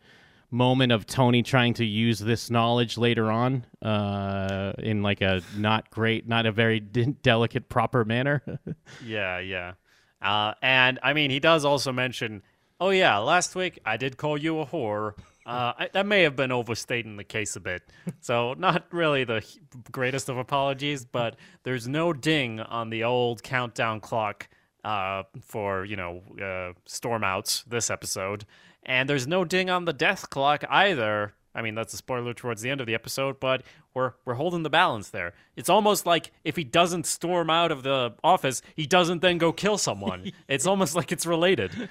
[0.49, 5.89] moment of Tony trying to use this knowledge later on uh, in like a not
[5.89, 8.43] great, not a very de- delicate, proper manner.
[9.05, 9.73] Yeah, yeah.
[10.21, 12.41] Uh, and I mean, he does also mention,
[12.79, 15.13] oh, yeah, last week I did call you a whore.
[15.45, 17.81] Uh, I, that may have been overstating the case a bit.
[18.19, 19.45] So, not really the
[19.91, 24.49] greatest of apologies, but there's no ding on the old countdown clock
[24.83, 28.45] uh, for, you know, uh, storm outs this episode.
[28.87, 31.33] And there's no ding on the death clock either.
[31.53, 34.63] I mean, that's a spoiler towards the end of the episode, but we're we're holding
[34.63, 35.33] the balance there.
[35.55, 39.51] It's almost like if he doesn't storm out of the office, he doesn't then go
[39.51, 40.31] kill someone.
[40.47, 41.89] it's almost like it's related.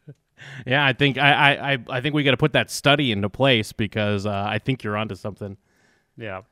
[0.66, 3.72] yeah, I think I I, I, think we got to put that study into place
[3.72, 5.56] because uh, I think you're onto something.
[6.16, 6.42] Yeah.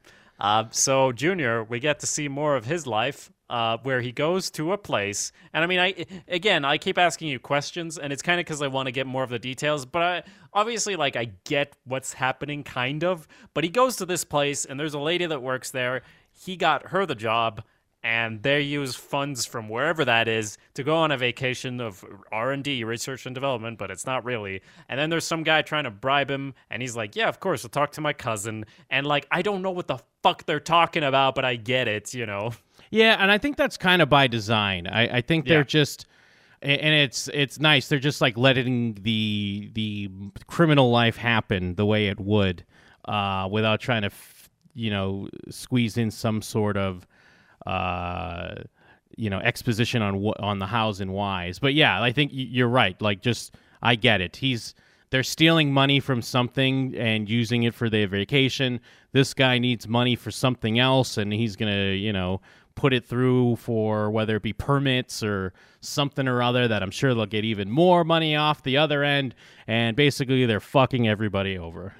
[0.40, 4.50] Uh, so Junior, we get to see more of his life, uh, where he goes
[4.52, 8.22] to a place, and I mean, I again, I keep asking you questions, and it's
[8.22, 9.84] kind of because I want to get more of the details.
[9.84, 13.28] But I, obviously, like, I get what's happening, kind of.
[13.52, 16.02] But he goes to this place, and there's a lady that works there.
[16.32, 17.62] He got her the job,
[18.04, 22.84] and they use funds from wherever that is to go on a vacation of r&d
[22.84, 26.30] research and development but it's not really and then there's some guy trying to bribe
[26.30, 29.40] him and he's like yeah of course i'll talk to my cousin and like i
[29.40, 32.52] don't know what the fuck they're talking about but i get it you know
[32.94, 34.86] Yeah, and I think that's kind of by design.
[34.86, 36.06] I, I think they're just,
[36.62, 37.88] and it's it's nice.
[37.88, 40.10] They're just like letting the the
[40.46, 42.64] criminal life happen the way it would,
[43.06, 47.04] uh, without trying to, f- you know, squeeze in some sort of,
[47.66, 48.54] uh,
[49.16, 51.58] you know, exposition on what on the hows and whys.
[51.58, 53.00] But yeah, I think you're right.
[53.02, 54.36] Like, just I get it.
[54.36, 54.72] He's
[55.10, 58.80] they're stealing money from something and using it for their vacation.
[59.12, 62.40] This guy needs money for something else, and he's gonna, you know,
[62.74, 67.14] put it through for whether it be permits or something or other that I'm sure
[67.14, 69.34] they'll get even more money off the other end.
[69.66, 71.94] And basically, they're fucking everybody over.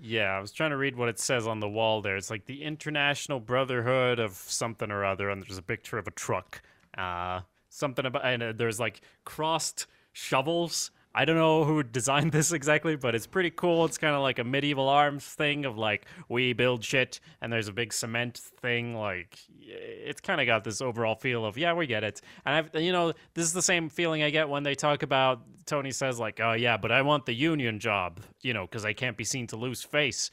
[0.00, 2.46] yeah i was trying to read what it says on the wall there it's like
[2.46, 6.62] the international brotherhood of something or other and there's a picture of a truck
[6.96, 12.52] uh something about and uh, there's like crossed shovels I don't know who designed this
[12.52, 13.84] exactly, but it's pretty cool.
[13.84, 17.66] It's kind of like a medieval arms thing of like we build shit, and there's
[17.66, 18.94] a big cement thing.
[18.94, 22.20] Like it's kind of got this overall feel of yeah, we get it.
[22.46, 25.40] And I've you know this is the same feeling I get when they talk about
[25.66, 28.92] Tony says like oh yeah, but I want the union job, you know, because I
[28.92, 30.30] can't be seen to lose face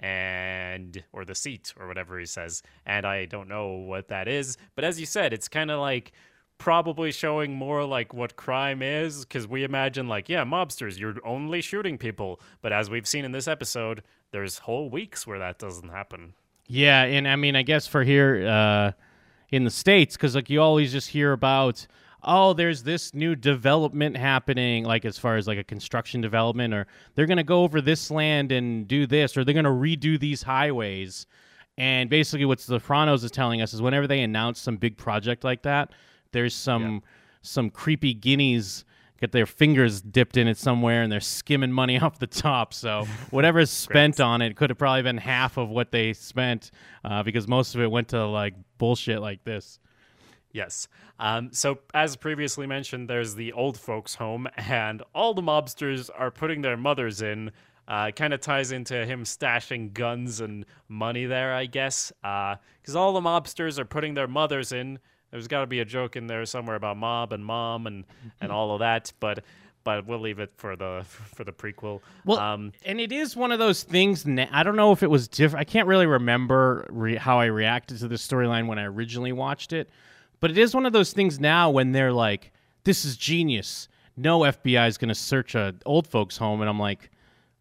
[0.00, 4.56] and or the seat or whatever he says and i don't know what that is
[4.74, 6.10] but as you said it's kind of like
[6.58, 11.60] probably showing more like what crime is because we imagine like yeah mobsters you're only
[11.60, 15.90] shooting people but as we've seen in this episode there's whole weeks where that doesn't
[15.90, 16.32] happen
[16.66, 18.92] Yeah, and I mean, I guess for here uh,
[19.50, 21.86] in the states, because like you always just hear about,
[22.22, 26.86] oh, there's this new development happening, like as far as like a construction development, or
[27.14, 31.26] they're gonna go over this land and do this, or they're gonna redo these highways.
[31.76, 35.44] And basically, what the Sopranos is telling us is whenever they announce some big project
[35.44, 35.90] like that,
[36.34, 37.02] there's some
[37.40, 38.84] some creepy guineas
[39.20, 42.74] get their fingers dipped in it somewhere and they're skimming money off the top.
[42.74, 46.70] So whatever's spent on it could have probably been half of what they spent
[47.04, 49.78] uh, because most of it went to like bullshit like this.
[50.52, 50.86] Yes.
[51.18, 56.30] Um, so, as previously mentioned, there's the old folks' home, and all the mobsters are
[56.30, 57.50] putting their mothers in.
[57.86, 62.12] Uh, kind of ties into him stashing guns and money there, I guess.
[62.22, 65.00] Because all the mobsters are putting their mothers in.
[65.34, 68.04] There's got to be a joke in there somewhere about mob and mom and,
[68.40, 69.42] and all of that, but
[69.82, 72.02] but we'll leave it for the for the prequel.
[72.24, 74.24] Well, um, and it is one of those things.
[74.24, 75.60] na- I don't know if it was different.
[75.60, 79.72] I can't really remember re- how I reacted to this storyline when I originally watched
[79.72, 79.90] it.
[80.38, 82.52] But it is one of those things now when they're like,
[82.84, 83.88] "This is genius.
[84.16, 87.10] No FBI is going to search a old folks' home," and I'm like,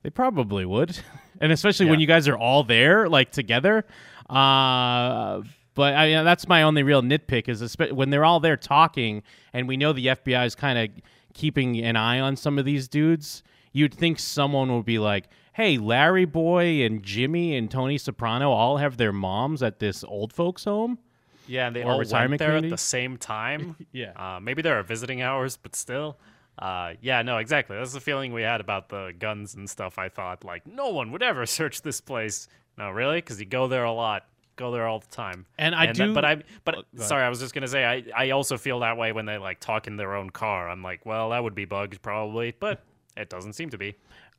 [0.03, 0.95] they probably would,
[1.41, 3.83] and especially when you guys are all there, like together.
[4.29, 5.41] Uh,
[5.75, 9.67] but I mean, that's my only real nitpick is when they're all there talking, and
[9.67, 10.89] we know the FBI is kind of
[11.33, 13.43] keeping an eye on some of these dudes.
[13.71, 18.77] You'd think someone would be like, "Hey, Larry Boy and Jimmy and Tony Soprano all
[18.77, 20.99] have their moms at this old folks' home."
[21.47, 22.67] Yeah, and they all went there community?
[22.67, 23.75] at the same time.
[23.91, 24.11] Yeah.
[24.15, 26.17] Uh, maybe there are visiting hours, but still.
[26.57, 27.75] Uh, yeah, no, exactly.
[27.75, 29.97] That's the feeling we had about the guns and stuff.
[29.97, 32.47] I thought, like, no one would ever search this place.
[32.77, 33.17] No, really?
[33.17, 34.25] Because you go there a lot.
[34.55, 35.45] Go there all the time.
[35.57, 37.83] And I that- do- but I, Oh, but go sorry, I was just gonna say,
[37.85, 40.69] I, I also feel that way when they like talk in their own car.
[40.69, 42.83] I'm like, well, that would be bugged probably, but
[43.17, 43.95] it doesn't seem to be.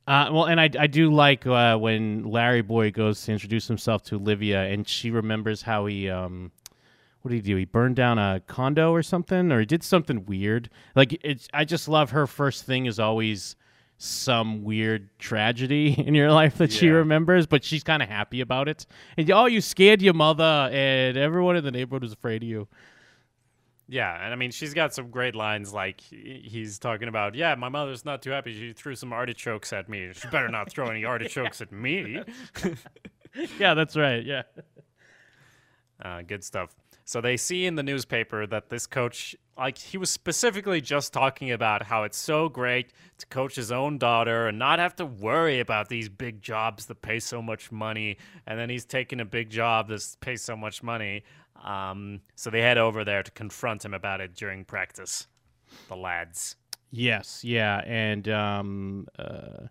[0.06, 4.02] Uh, well, and I, I do like uh, when Larry Boy goes to introduce himself
[4.04, 6.52] to Olivia, and she remembers how he, um,
[7.22, 7.56] what did he do?
[7.56, 10.68] He burned down a condo or something, or he did something weird.
[10.94, 13.56] Like it's, I just love her first thing is always
[14.04, 18.68] some weird tragedy in your life that she remembers, but she's kind of happy about
[18.68, 18.86] it.
[19.16, 22.68] And oh, you scared your mother, and everyone in the neighborhood was afraid of you.
[23.86, 25.74] Yeah, and I mean, she's got some great lines.
[25.74, 28.54] Like he's talking about, yeah, my mother's not too happy.
[28.54, 30.10] She threw some artichokes at me.
[30.14, 32.22] She better not throw any artichokes at me.
[33.58, 34.24] Yeah, that's right.
[34.24, 34.42] Yeah.
[36.02, 36.74] Uh, good stuff.
[37.04, 41.50] So they see in the newspaper that this coach, like, he was specifically just talking
[41.50, 45.60] about how it's so great to coach his own daughter and not have to worry
[45.60, 48.16] about these big jobs that pay so much money.
[48.46, 51.24] And then he's taking a big job that pays so much money.
[51.62, 55.26] Um, so they head over there to confront him about it during practice.
[55.88, 56.56] The lads.
[56.90, 59.66] Yes, yeah, and um, uh,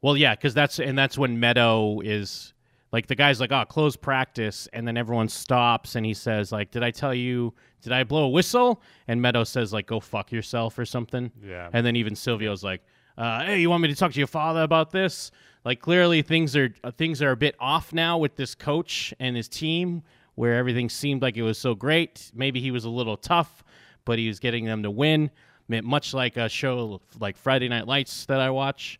[0.00, 2.52] well, yeah, because that's and that's when Meadow is
[2.92, 6.70] like the guy's like, oh, close practice, and then everyone stops, and he says like,
[6.70, 7.54] did I tell you?
[7.82, 8.82] Did I blow a whistle?
[9.06, 11.30] And Meadow says like, go fuck yourself or something.
[11.42, 11.70] Yeah.
[11.72, 12.82] And then even Silvio's like,
[13.16, 15.30] uh, hey, you want me to talk to your father about this?
[15.64, 19.36] Like clearly things are uh, things are a bit off now with this coach and
[19.36, 20.02] his team,
[20.34, 22.30] where everything seemed like it was so great.
[22.34, 23.62] Maybe he was a little tough,
[24.04, 25.30] but he was getting them to win.
[25.68, 28.98] Much like a show like Friday Night Lights that I watch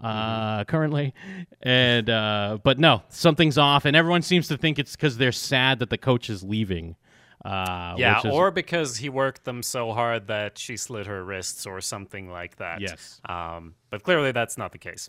[0.00, 1.14] uh, currently,
[1.62, 5.78] and uh, but no, something's off, and everyone seems to think it's because they're sad
[5.80, 6.96] that the coach is leaving.
[7.44, 11.24] Uh, Yeah, which is- or because he worked them so hard that she slit her
[11.24, 12.80] wrists or something like that.
[12.82, 13.20] Yes.
[13.26, 15.08] Um, but clearly that's not the case.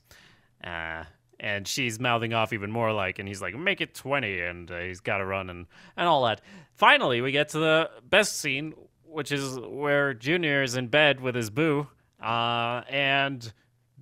[0.64, 1.04] Uh,
[1.42, 4.80] and she's mouthing off even more like, and he's like, make it 20, and uh,
[4.80, 5.66] he's got to run and,
[5.98, 6.40] and all that.
[6.76, 8.74] Finally, we get to the best scene,
[9.06, 11.88] which is where Junior is in bed with his boo.
[12.24, 13.52] Uh, and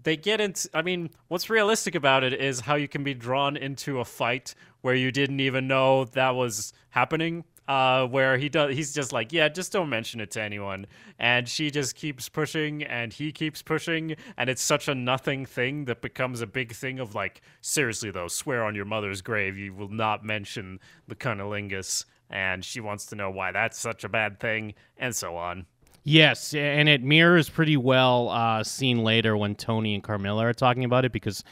[0.09, 3.55] they get into i mean what's realistic about it is how you can be drawn
[3.55, 8.75] into a fight where you didn't even know that was happening uh, where he does
[8.75, 10.87] he's just like yeah just don't mention it to anyone.
[11.19, 15.85] And she just keeps pushing and he keeps pushing and it's such a nothing thing
[15.85, 19.75] that becomes a big thing of like seriously though swear on your mother's grave you
[19.75, 22.05] will not mention the cunnilingus.
[22.31, 25.67] And she wants to know why that's such a bad thing and so on
[26.03, 30.83] Yes, and it mirrors pretty well uh, scene later when Tony and Carmela are talking
[30.83, 31.43] about it because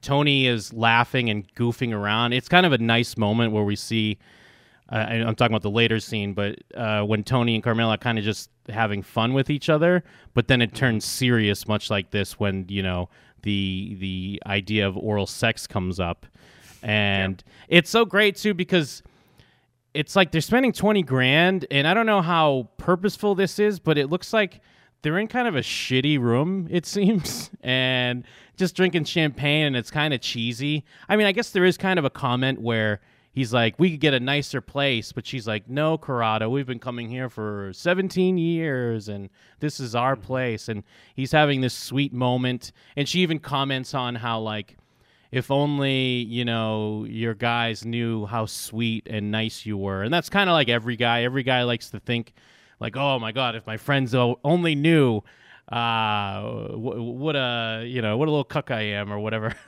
[0.00, 2.32] Tony is laughing and goofing around.
[2.32, 4.18] It's kind of a nice moment where we see.
[4.88, 8.18] Uh, I'm talking about the later scene, but uh, when Tony and Carmela are kind
[8.18, 12.38] of just having fun with each other, but then it turns serious, much like this
[12.38, 13.08] when you know
[13.42, 16.24] the the idea of oral sex comes up,
[16.84, 19.02] and it's so great too because
[19.96, 23.96] it's like they're spending 20 grand and i don't know how purposeful this is but
[23.96, 24.60] it looks like
[25.02, 28.24] they're in kind of a shitty room it seems and
[28.56, 30.84] just drinking champagne and it's kind of cheesy.
[31.08, 33.00] I mean i guess there is kind of a comment where
[33.32, 36.78] he's like we could get a nicer place but she's like no corrado we've been
[36.78, 39.30] coming here for 17 years and
[39.60, 40.22] this is our hmm.
[40.22, 44.76] place and he's having this sweet moment and she even comments on how like
[45.32, 50.02] if only you know your guys knew how sweet and nice you were.
[50.02, 51.22] And that's kind of like every guy.
[51.22, 52.32] Every guy likes to think
[52.78, 55.22] like oh my god if my friends only knew
[55.70, 56.42] uh
[56.76, 59.54] what a you know what a little cuck i am or whatever.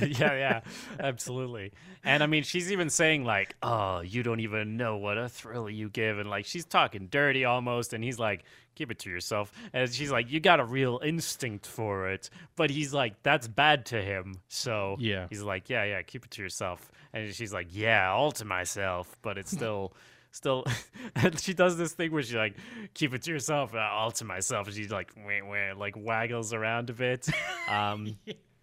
[0.00, 0.60] Yeah, yeah,
[0.98, 1.72] absolutely.
[2.04, 5.70] And I mean, she's even saying like, "Oh, you don't even know what a thrill
[5.70, 8.44] you give," and like she's talking dirty almost, and he's like,
[8.76, 12.70] "Keep it to yourself." And she's like, "You got a real instinct for it," but
[12.70, 15.26] he's like, "That's bad to him." So Yeah.
[15.28, 19.16] he's like, "Yeah, yeah, keep it to yourself," and she's like, "Yeah, all to myself,"
[19.22, 19.92] but it's still.
[20.32, 20.64] Still,
[21.14, 22.56] and she does this thing where she's like
[22.92, 24.66] keep it to yourself, uh, all to myself.
[24.66, 27.26] And she like wah, wah, like waggles around a bit.
[27.70, 28.16] Um,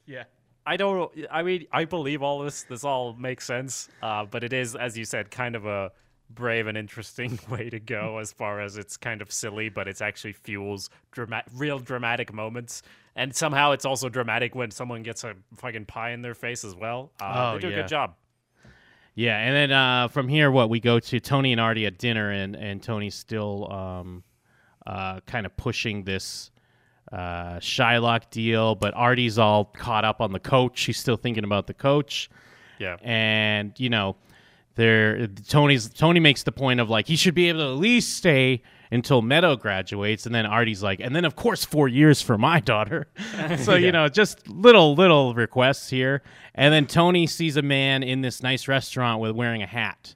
[0.05, 0.25] yeah
[0.67, 1.11] I don't.
[1.31, 2.61] I mean, I believe all this.
[2.63, 3.89] This all makes sense.
[4.03, 5.91] Uh, but it is, as you said, kind of a
[6.35, 10.01] brave and interesting way to go as far as it's kind of silly, but it's
[10.01, 12.81] actually fuels dramatic, real dramatic moments.
[13.15, 16.75] And somehow it's also dramatic when someone gets a fucking pie in their face as
[16.75, 17.11] well.
[17.21, 18.15] Uh, Oh, they do a good job.
[19.15, 22.31] Yeah, and then uh, from here, what we go to Tony and Artie at dinner,
[22.31, 24.23] and and Tony's still um,
[24.87, 26.49] uh, kind of pushing this
[27.11, 30.81] uh, Shylock deal, but Artie's all caught up on the coach.
[30.85, 32.27] He's still thinking about the coach,
[32.79, 32.97] Yeah.
[33.03, 34.15] and you know,
[34.75, 38.17] there Tony's Tony makes the point of like he should be able to at least
[38.17, 42.37] stay until Meadow graduates, and then Artie's like, and then of course four years for
[42.37, 43.07] my daughter.
[43.57, 46.21] so you know, just little little requests here,
[46.55, 50.15] and then Tony sees a man in this nice restaurant with wearing a hat,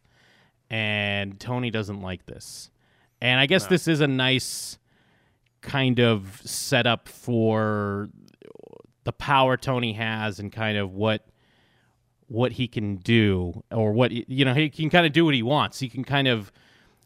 [0.69, 2.71] and Tony doesn't like this,
[3.21, 4.77] and I guess this is a nice
[5.61, 8.09] kind of setup for
[9.03, 11.25] the power Tony has and kind of what
[12.27, 15.43] what he can do or what you know he can kind of do what he
[15.43, 15.79] wants.
[15.79, 16.51] He can kind of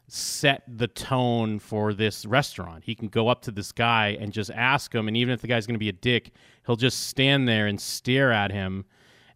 [0.08, 2.84] set the tone for this restaurant.
[2.84, 5.46] He can go up to this guy and just ask him and even if the
[5.46, 6.32] guy's going to be a dick
[6.66, 8.84] he'll just stand there and stare at him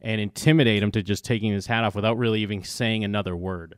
[0.00, 3.76] and intimidate him to just taking his hat off without really even saying another word.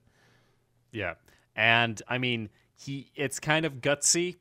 [0.92, 1.14] Yeah.
[1.56, 4.36] And I mean, he it's kind of gutsy,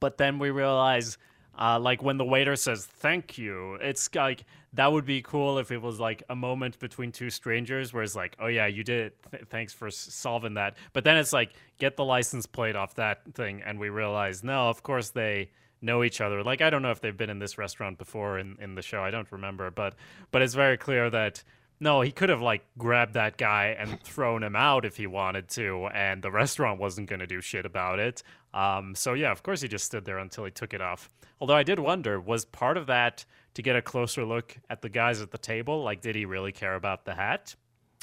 [0.00, 1.18] but then we realize
[1.58, 4.44] uh, like when the waiter says thank you, it's like
[4.74, 8.14] that would be cool if it was like a moment between two strangers where it's
[8.14, 9.16] like, oh yeah, you did it.
[9.30, 10.76] Th- thanks for solving that.
[10.92, 13.62] But then it's like, get the license plate off that thing.
[13.64, 16.42] And we realize, no, of course they know each other.
[16.42, 19.02] Like, I don't know if they've been in this restaurant before in, in the show.
[19.02, 19.70] I don't remember.
[19.70, 19.94] But,
[20.30, 21.42] but it's very clear that
[21.80, 25.48] no, he could have like grabbed that guy and thrown him out if he wanted
[25.50, 28.22] to, and the restaurant wasn't going to do shit about it.
[28.54, 31.10] Um, so yeah, of course he just stood there until he took it off.
[31.40, 34.88] Although I did wonder, was part of that to get a closer look at the
[34.88, 35.82] guys at the table?
[35.82, 37.54] Like, did he really care about the hat?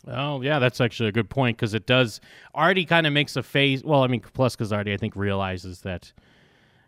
[0.08, 2.21] Oh yeah, that's actually a good point because it does.
[2.53, 3.84] Artie kind of makes a face.
[3.84, 6.13] Well, I mean, plus because Artie, I think, realizes that,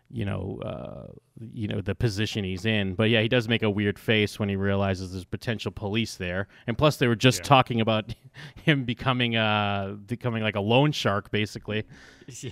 [0.08, 1.12] you know, uh,
[1.52, 2.94] you know the position he's in.
[2.94, 6.46] But yeah, he does make a weird face when he realizes there's potential police there.
[6.68, 7.44] And plus, they were just Yeah.
[7.44, 8.14] talking about
[8.62, 11.84] him becoming uh becoming like a loan shark, basically.
[12.28, 12.50] Yeah.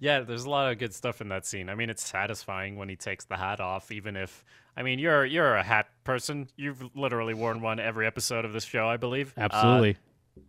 [0.00, 1.68] Yeah, there's a lot of good stuff in that scene.
[1.68, 4.44] I mean, it's satisfying when he takes the hat off, even if
[4.76, 6.48] I mean you're you're a hat person.
[6.56, 9.34] You've literally worn one every episode of this show, I believe.
[9.36, 9.96] Uh, Absolutely.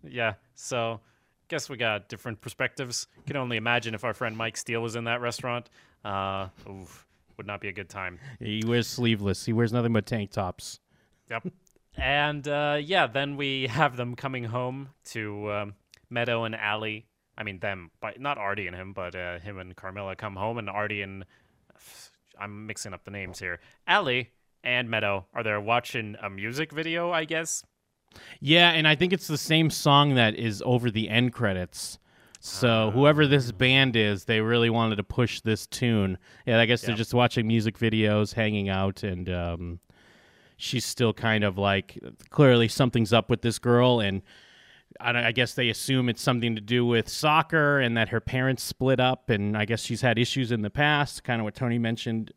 [0.04, 0.34] Yeah.
[0.56, 1.00] So,
[1.48, 3.08] guess we got different perspectives.
[3.26, 5.70] Can only imagine if our friend Mike Steele was in that restaurant.
[6.06, 8.20] Uh, oof, would not be a good time.
[8.40, 9.46] he wears sleeveless.
[9.46, 10.80] He wears nothing but tank tops.
[11.30, 11.48] Yep.
[11.98, 15.74] and uh, yeah, then we have them coming home to um,
[16.10, 17.06] Meadow and Allie.
[17.40, 20.58] I mean, them, but not Artie and him, but uh, him and Carmela come home,
[20.58, 21.26] and Artie and
[22.38, 23.62] I'm mixing up the names here.
[23.88, 24.32] Allie
[24.64, 27.64] and Meadow are there watching a music video, I guess.
[28.42, 31.98] Yeah, and I think it's the same song that is over the end credits.
[32.42, 36.18] So whoever this band is, they really wanted to push this tune.
[36.46, 39.80] Yeah, I guess they're just watching music videos, hanging out, and um,
[40.56, 42.00] she's still kind of like
[42.30, 44.22] clearly something's up with this girl, and
[45.00, 48.64] I, I guess they assume it's something to do with soccer and that her parents
[48.64, 51.78] split up, and I guess she's had issues in the past, kind of what Tony
[51.78, 52.34] mentioned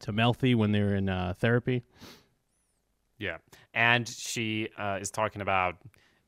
[0.00, 1.82] to Melfi when they were in uh, therapy.
[3.18, 3.38] Yeah.
[3.72, 5.76] And she uh, is talking about,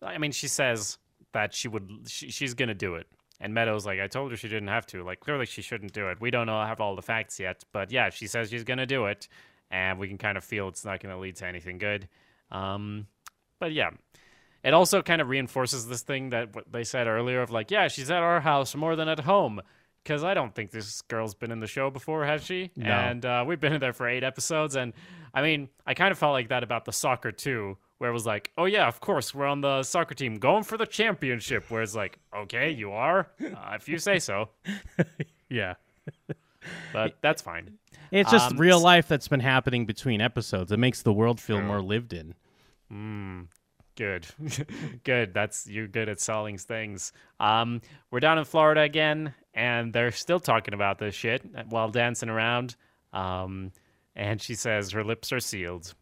[0.03, 0.99] I mean, she says
[1.33, 3.07] that she would, she, she's going to do it.
[3.41, 5.05] And Meadows like, I told her she didn't have to.
[5.05, 6.21] Like, clearly she shouldn't do it.
[6.21, 8.87] We don't know have all the facts yet, but yeah, she says she's going to
[8.87, 9.29] do it,
[9.71, 12.09] and we can kind of feel it's not going to lead to anything good.
[12.51, 13.07] Um,
[13.61, 13.91] but yeah,
[14.65, 17.89] it also kind of reinforces this thing that what they said earlier of like, yeah,
[17.89, 19.61] she's at our house more than at home.
[20.05, 22.71] Because I don't think this girl's been in the show before, has she?
[22.77, 22.91] No.
[22.91, 24.95] And uh, we've been in there for eight episodes, and
[25.35, 28.25] I mean, I kind of felt like that about the soccer too, where it was
[28.25, 31.71] like, oh yeah, of course, we're on the soccer team going for the championship.
[31.71, 34.49] Where it's like, okay, you are, uh, if you say so,
[35.51, 35.75] Yeah.
[36.93, 37.77] but that's fine.
[38.11, 40.73] It's just Um, real life that's been happening between episodes.
[40.73, 42.35] It makes the world feel more lived in.
[43.99, 44.27] Good,
[45.05, 45.35] good.
[45.35, 47.13] That's you're good at selling things.
[47.41, 47.81] Um,
[48.13, 52.77] we're down in Florida again, and they're still talking about this shit while dancing around.
[53.13, 53.73] Um,
[54.15, 55.95] and she says her lips are sealed.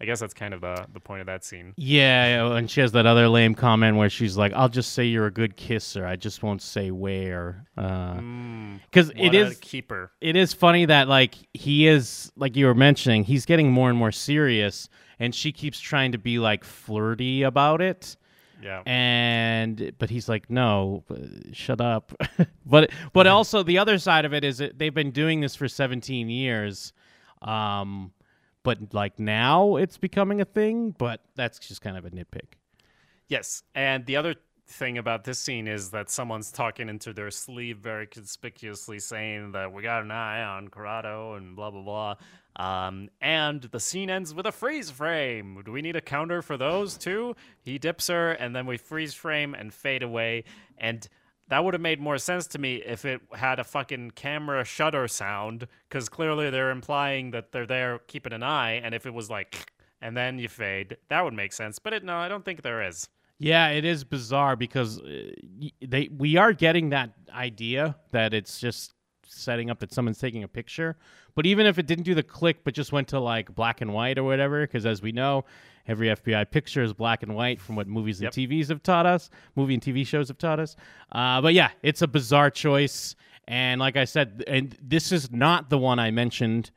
[0.00, 1.72] I guess that's kind of the the point of that scene.
[1.76, 5.26] Yeah, and she has that other lame comment where she's like, "I'll just say you're
[5.26, 6.04] a good kisser.
[6.04, 10.10] I just won't say where." Because What it a keeper.
[10.20, 13.96] it is funny that like he is like you were mentioning, he's getting more and
[13.96, 14.88] more serious,
[15.24, 18.16] and she keeps trying to be like flirty about it.
[18.62, 18.82] Yeah.
[18.86, 21.16] and but he's like no uh,
[21.52, 22.14] shut up
[22.64, 25.68] but but also the other side of it is that they've been doing this for
[25.68, 26.94] 17 years
[27.42, 28.12] um
[28.62, 32.54] but like now it's becoming a thing but that's just kind of a nitpick
[33.28, 34.34] Yes, and the other
[34.66, 39.72] thing about this scene is that someone's talking into their sleeve very conspicuously saying that
[39.72, 42.14] we got an eye on Corrado and blah blah blah.
[42.56, 45.60] Um, and the scene ends with a freeze frame.
[45.64, 47.34] Do we need a counter for those too?
[47.62, 50.44] He dips her, and then we freeze frame and fade away.
[50.78, 51.06] And
[51.48, 55.08] that would have made more sense to me if it had a fucking camera shutter
[55.08, 58.72] sound, because clearly they're implying that they're there keeping an eye.
[58.72, 61.78] And if it was like, and then you fade, that would make sense.
[61.78, 63.08] But it, no, I don't think there is.
[63.38, 65.30] Yeah, it is bizarre because uh,
[65.80, 68.94] they we are getting that idea that it's just
[69.26, 70.96] setting up that someone's taking a picture.
[71.34, 73.92] But even if it didn't do the click, but just went to like black and
[73.92, 75.44] white or whatever, because as we know,
[75.88, 79.30] every FBI picture is black and white from what movies and TVs have taught us,
[79.56, 80.76] movie and TV shows have taught us.
[81.10, 83.16] Uh, but yeah, it's a bizarre choice,
[83.48, 86.70] and like I said, and this is not the one I mentioned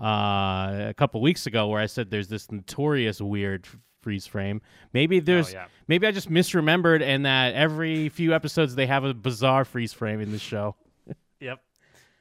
[0.00, 3.66] uh, a couple weeks ago where I said there's this notorious weird
[4.06, 4.60] freeze frame.
[4.92, 5.66] Maybe there's yeah.
[5.88, 10.20] maybe I just misremembered and that every few episodes they have a bizarre freeze frame
[10.20, 10.76] in the show.
[11.38, 11.60] Yep.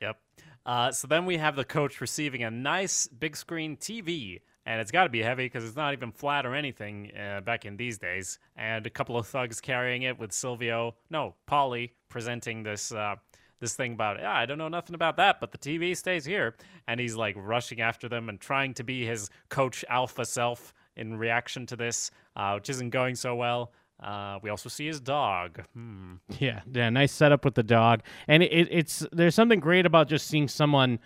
[0.01, 0.17] Yep.
[0.65, 4.91] Uh, so then we have the coach receiving a nice big screen TV, and it's
[4.91, 7.97] got to be heavy because it's not even flat or anything uh, back in these
[7.97, 8.39] days.
[8.57, 12.91] And a couple of thugs carrying it with Silvio, no, Paulie, presenting this.
[12.91, 13.15] Uh,
[13.61, 16.55] this thing about yeah, I don't know nothing about that, but the TV stays here,
[16.89, 21.17] and he's like rushing after them and trying to be his coach alpha self in
[21.17, 23.71] reaction to this, uh, which isn't going so well.
[24.01, 25.61] Uh, we also see his dog.
[25.73, 26.15] Hmm.
[26.39, 30.09] Yeah, yeah, nice setup with the dog, and it, it, it's there's something great about
[30.09, 30.99] just seeing someone,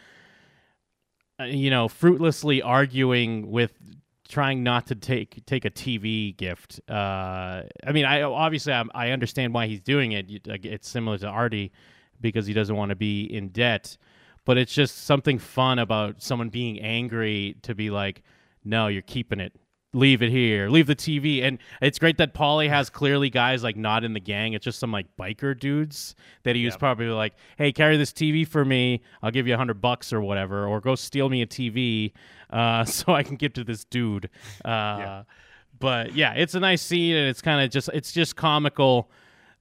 [1.39, 3.73] uh, you know, fruitlessly arguing with
[4.27, 6.79] trying not to take take a TV gift.
[6.89, 10.25] Uh, I mean, I obviously I, I understand why he's doing it.
[10.45, 11.71] It's similar to Artie
[12.21, 13.97] because he doesn't want to be in debt,
[14.45, 18.23] but it's just something fun about someone being angry to be like,
[18.63, 19.53] no, you're keeping it.
[19.91, 20.69] Leave it here.
[20.69, 21.41] Leave the TV.
[21.43, 24.53] And it's great that Paulie has clearly guys like not in the gang.
[24.53, 26.13] It's just some like biker dudes
[26.43, 26.79] that he was Yep.
[26.79, 29.01] probably like, hey, carry this TV for me.
[29.23, 32.11] I'll give you a hundred bucks or whatever, or go steal me a TV
[32.51, 34.29] uh, so I can get to this dude.
[34.63, 35.23] Uh,
[35.79, 39.09] But yeah, it's a nice scene, and it's kind of just it's just comical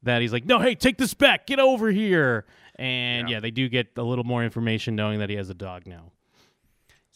[0.02, 2.44] that he's like, no, hey, take this back, get over here.
[2.76, 3.36] And Yeah.
[3.36, 6.12] yeah, they do get a little more information knowing that he has a dog now.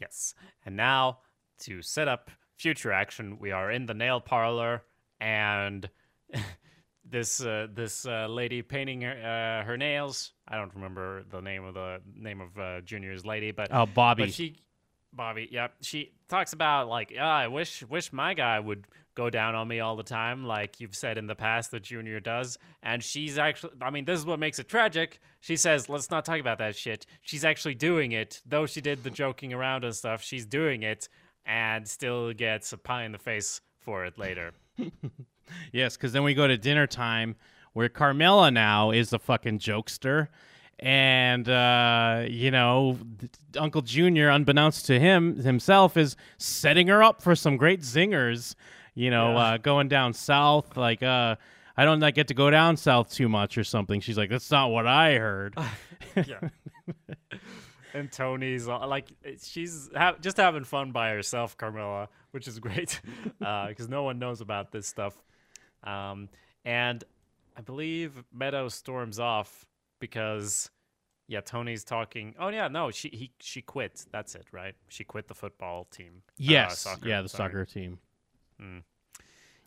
[0.01, 0.35] Yes.
[0.65, 1.19] And now
[1.61, 2.31] to set up
[2.63, 4.83] future action, we are in the nail parlor,
[5.21, 5.89] and
[7.05, 9.13] this uh, this uh, lady painting her,
[9.63, 10.33] uh, her nails.
[10.47, 14.25] I don't remember the name of the name of uh, Junior's lady, but Oh, Bobby.
[14.25, 14.57] But she,
[15.13, 19.55] Bobby, Yeah, She talks about like, ah, I wish wish my guy would go down
[19.55, 22.59] on me all the time, like you've said in the past that Junior does.
[22.83, 25.21] And she's actually, I mean, this is what makes it tragic.
[25.41, 27.05] She says, let's not talk about that shit.
[27.21, 30.23] She's actually doing it, though she did the joking around and stuff.
[30.23, 31.09] She's doing it,
[31.47, 34.53] and still gets a pie in the face for it later.
[35.71, 37.37] Yes, because then we go to dinner time
[37.75, 40.29] where Carmela now is the fucking jokester.
[40.79, 42.97] And, uh, you know,
[43.59, 48.55] Uncle Junior, unbeknownst to him himself, is setting her up for some great zingers,
[48.95, 49.39] you know, Yeah.
[49.39, 50.77] uh, going down south.
[50.77, 51.37] Like, uh,
[51.77, 54.01] I don't like, get to go down south too much or something.
[54.01, 55.55] She's like, that's not what I heard.
[56.17, 56.49] yeah.
[57.95, 59.09] and Tony's uh, like
[59.43, 63.01] she's ha- just having fun by herself, Carmela, which is great
[63.39, 65.15] because no one knows about this stuff.
[65.85, 66.29] Um,
[66.65, 67.03] and
[67.57, 69.67] I believe Meadow storms off
[70.01, 70.71] because
[71.29, 72.35] yeah, Tony's talking.
[72.39, 74.05] Oh yeah, no, she he she quit.
[74.13, 74.75] That's it, right?
[74.89, 76.23] She quit the football team.
[76.29, 77.51] Uh, Yes, soccer, yeah, the sorry.
[77.51, 77.99] soccer team.
[78.61, 78.83] Mm.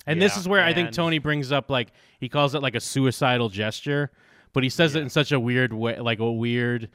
[0.07, 2.79] And this is where I think Tony brings up like he calls it like a
[2.79, 4.11] suicidal gesture,
[4.53, 6.89] but he says it in such a weird way, like a weird,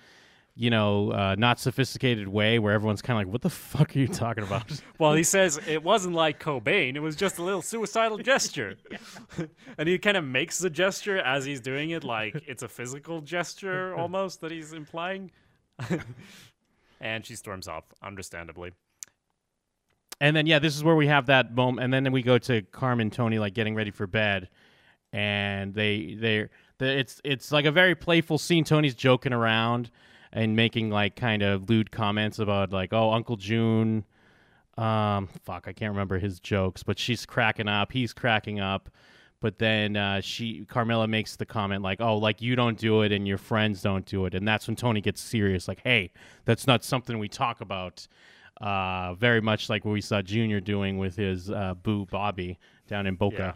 [0.61, 3.99] you know, uh, not sophisticated way where everyone's kind of like, "What the fuck are
[3.99, 6.97] you talking about?" Well, he says it wasn't like Cobain.
[6.97, 8.77] It was just a little suicidal gesture.
[9.79, 13.23] and he kind of makes the gesture as he's doing it, like it's a physical
[13.23, 15.31] gesture almost that he's implying.
[17.01, 18.73] and she storms off, understandably.
[20.21, 22.61] and then yeah, this is where we have that moment, and then we go to
[22.61, 24.51] Carmen and Tony like getting ready for bed,
[25.11, 28.63] and they they're, they it's it's like a very playful scene.
[28.65, 29.91] Tony's joking around
[30.33, 34.05] and making like kind of lewd comments about like, "Oh, Uncle June."
[34.79, 38.89] um fuck i can't remember his jokes but she's cracking up he's cracking up
[39.41, 43.11] but then uh she carmela makes the comment like oh like you don't do it
[43.11, 46.11] and your friends don't do it and that's when tony gets serious like hey
[46.45, 48.07] that's not something we talk about
[48.61, 52.57] uh very much like what we saw junior doing with his uh boo bobby
[52.87, 53.53] down in boca Yeah.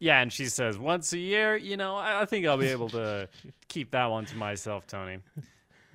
[0.00, 2.90] Yeah, and she says, once a year, you know, I, I think I'll be able
[2.90, 3.26] to
[3.68, 5.20] keep that one to myself, Tony.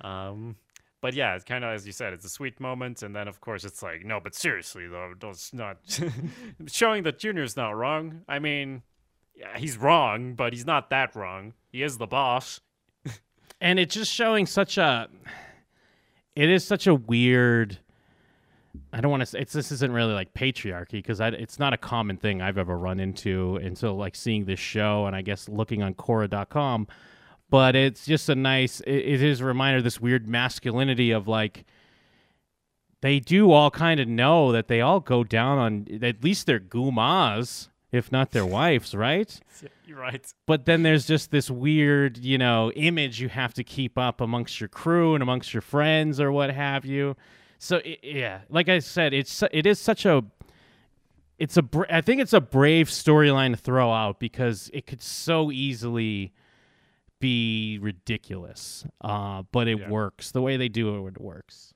[0.00, 0.56] Um,
[1.00, 3.40] but yeah, it's kind of as you said, it's a sweet moment, and then of
[3.40, 5.78] course it's like, no, but seriously though, that's not
[6.66, 8.22] showing that Junior's not wrong.
[8.28, 8.82] I mean,
[9.34, 11.54] yeah, he's wrong, but he's not that wrong.
[11.72, 12.60] He is the boss.
[13.60, 15.08] and it's just showing such a
[16.36, 17.78] it is such a weird
[18.92, 21.78] I don't want to say it's this isn't really like patriarchy because it's not a
[21.78, 25.82] common thing I've ever run into until like seeing this show and I guess looking
[25.82, 26.86] on Quora.com.
[27.50, 31.28] But it's just a nice it, it is a reminder of this weird masculinity of
[31.28, 31.64] like
[33.00, 36.60] they do all kind of know that they all go down on at least their
[36.60, 39.40] gumas, if not their wives, right?
[39.86, 40.24] You're right.
[40.46, 44.60] But then there's just this weird, you know, image you have to keep up amongst
[44.60, 47.16] your crew and amongst your friends or what have you.
[47.58, 50.24] So yeah, like I said, it's it is such a
[51.38, 55.50] it's a I think it's a brave storyline to throw out because it could so
[55.50, 56.32] easily
[57.20, 58.84] be ridiculous.
[59.00, 59.88] Uh, but it yeah.
[59.88, 60.32] works.
[60.32, 61.72] The way they do it, it works.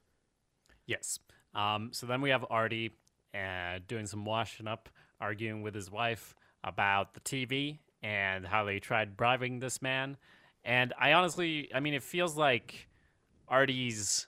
[0.87, 1.19] Yes.
[1.55, 2.97] Um, so then we have Artie
[3.35, 4.89] uh, doing some washing up,
[5.21, 10.17] arguing with his wife about the TV and how they tried bribing this man.
[10.65, 12.89] And I honestly, I mean, it feels like
[13.49, 14.27] Artie's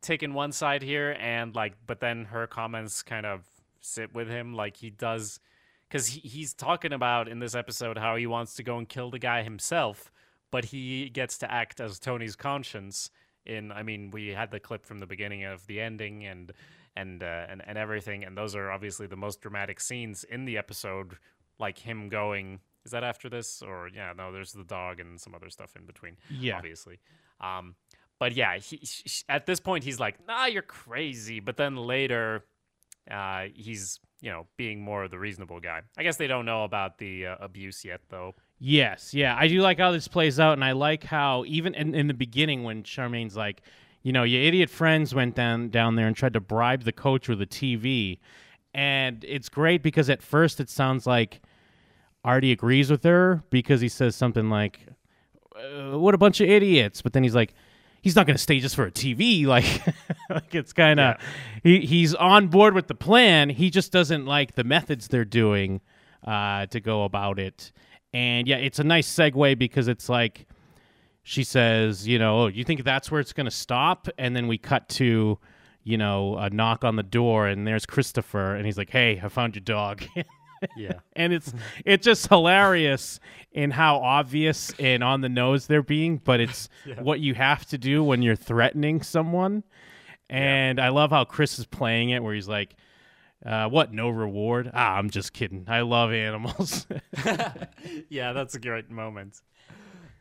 [0.00, 3.44] taking one side here and like but then her comments kind of
[3.80, 5.40] sit with him like he does
[5.88, 9.10] because he, he's talking about in this episode how he wants to go and kill
[9.10, 10.10] the guy himself
[10.50, 13.10] but he gets to act as tony's conscience
[13.46, 16.52] in i mean we had the clip from the beginning of the ending and
[16.96, 20.58] and uh, and, and everything and those are obviously the most dramatic scenes in the
[20.58, 21.16] episode
[21.58, 25.34] like him going is that after this or yeah no there's the dog and some
[25.34, 26.98] other stuff in between yeah obviously
[27.40, 27.74] um
[28.20, 32.44] but yeah, he, he, at this point he's like, "Nah, you're crazy." But then later,
[33.10, 35.80] uh, he's you know being more of the reasonable guy.
[35.96, 38.34] I guess they don't know about the uh, abuse yet, though.
[38.62, 41.94] Yes, yeah, I do like how this plays out, and I like how even in,
[41.94, 43.62] in the beginning when Charmaine's like,
[44.02, 47.26] you know, your idiot friends went down down there and tried to bribe the coach
[47.26, 48.18] with a TV,
[48.74, 51.40] and it's great because at first it sounds like
[52.22, 54.80] Artie agrees with her because he says something like,
[55.56, 57.54] uh, "What a bunch of idiots," but then he's like
[58.02, 59.46] he's not going to stay just for a TV.
[59.50, 59.64] Like,
[60.28, 61.26] like it's kind of yeah.
[61.62, 63.48] he, he's on board with the plan.
[63.48, 65.80] He just doesn't like the methods they're doing
[66.26, 67.72] uh, to go about it.
[68.12, 70.46] And yeah, it's a nice segue because it's like
[71.22, 74.08] she says, you know, oh, you think that's where it's going to stop?
[74.18, 75.38] And then we cut to,
[75.84, 79.28] you know, a knock on the door, and there's Christopher, and he's like, "Hey, I
[79.28, 80.02] found your dog."
[80.76, 80.94] yeah.
[81.14, 81.52] and it's
[81.84, 83.20] it's just hilarious
[83.52, 87.00] in how obvious and on the nose they're being, but it's yeah.
[87.00, 89.64] what you have to do when you're threatening someone.
[90.28, 90.86] And yeah.
[90.86, 92.76] I love how Chris is playing it where he's like,
[93.44, 93.92] uh, what?
[93.92, 94.70] No reward?
[94.74, 95.64] Ah, I'm just kidding.
[95.68, 96.86] I love animals.
[98.08, 99.40] yeah, that's a great moment.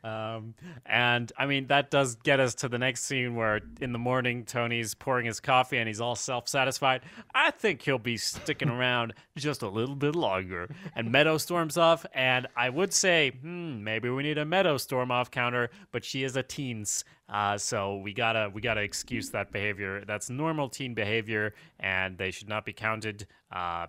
[0.03, 0.53] Um,
[0.85, 4.45] and I mean, that does get us to the next scene where in the morning,
[4.45, 7.01] Tony's pouring his coffee and he's all self satisfied.
[7.33, 10.69] I think he'll be sticking around just a little bit longer.
[10.95, 12.05] And Meadow storms off.
[12.13, 16.23] And I would say, hmm, maybe we need a Meadow storm off counter, but she
[16.23, 17.03] is a teens.
[17.29, 20.03] Uh, so we gotta we gotta excuse that behavior.
[20.05, 23.85] That's normal teen behavior, and they should not be counted uh,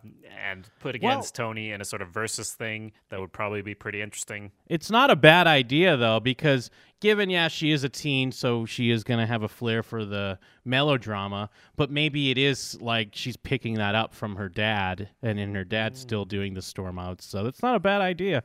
[0.46, 2.92] and put against well, Tony in a sort of versus thing.
[3.08, 4.52] That would probably be pretty interesting.
[4.68, 6.70] It's not a bad idea though, because
[7.00, 10.38] given yeah she is a teen, so she is gonna have a flair for the
[10.66, 11.48] melodrama.
[11.76, 15.64] But maybe it is like she's picking that up from her dad, and then her
[15.64, 16.02] dad's mm.
[16.02, 17.22] still doing the storm out.
[17.22, 18.44] So it's not a bad idea.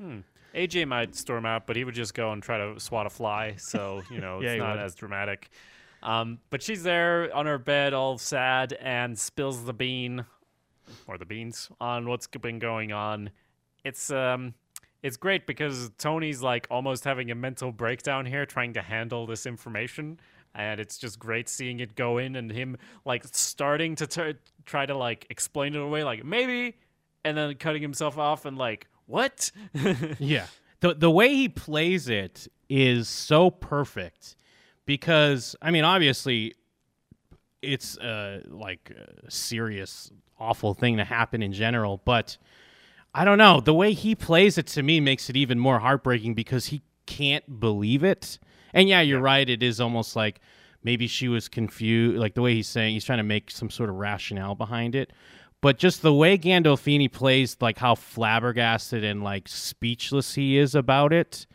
[0.00, 0.20] Hmm.
[0.56, 3.54] AJ might storm out, but he would just go and try to swat a fly.
[3.58, 4.84] So you know, yeah, it's not would.
[4.84, 5.50] as dramatic.
[6.02, 10.24] Um, but she's there on her bed, all sad, and spills the bean
[11.06, 13.30] or the beans on what's been going on.
[13.84, 14.54] It's um,
[15.02, 19.46] it's great because Tony's like almost having a mental breakdown here, trying to handle this
[19.46, 20.18] information,
[20.54, 24.96] and it's just great seeing it go in and him like starting to try to
[24.96, 26.76] like explain it away, like maybe,
[27.24, 29.50] and then cutting himself off and like what?
[30.18, 30.46] yeah.
[30.80, 34.36] The the way he plays it is so perfect
[34.84, 36.54] because I mean obviously
[37.62, 42.36] it's uh like a serious awful thing to happen in general, but
[43.14, 46.34] I don't know, the way he plays it to me makes it even more heartbreaking
[46.34, 48.38] because he can't believe it.
[48.74, 49.24] And yeah, you're yeah.
[49.24, 50.40] right, it is almost like
[50.82, 53.88] maybe she was confused like the way he's saying he's trying to make some sort
[53.88, 55.12] of rationale behind it
[55.60, 61.12] but just the way Gandolfini plays, like how flabbergasted and like speechless he is about
[61.12, 61.46] it.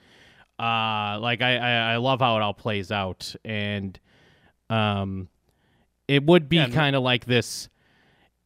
[0.60, 4.00] Uh, like I, I, I love how it all plays out, and
[4.70, 5.28] um,
[6.08, 7.70] it would be yeah, kind of like this.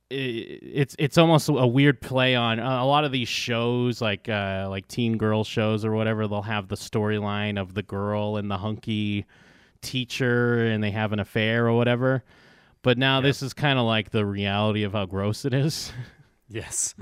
[0.09, 4.67] it's it's almost a weird play on uh, a lot of these shows, like uh,
[4.69, 6.27] like teen girl shows or whatever.
[6.27, 9.25] They'll have the storyline of the girl and the hunky
[9.81, 12.23] teacher, and they have an affair or whatever
[12.85, 15.91] but now this is kind of like the reality of how gross it is.
[16.49, 16.93] yes.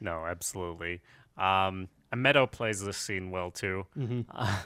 [0.00, 1.00] No, absolutely.
[1.36, 3.84] Um, and Meadow plays this scene well too.
[3.98, 4.20] Mm-hmm.
[4.32, 4.62] Uh,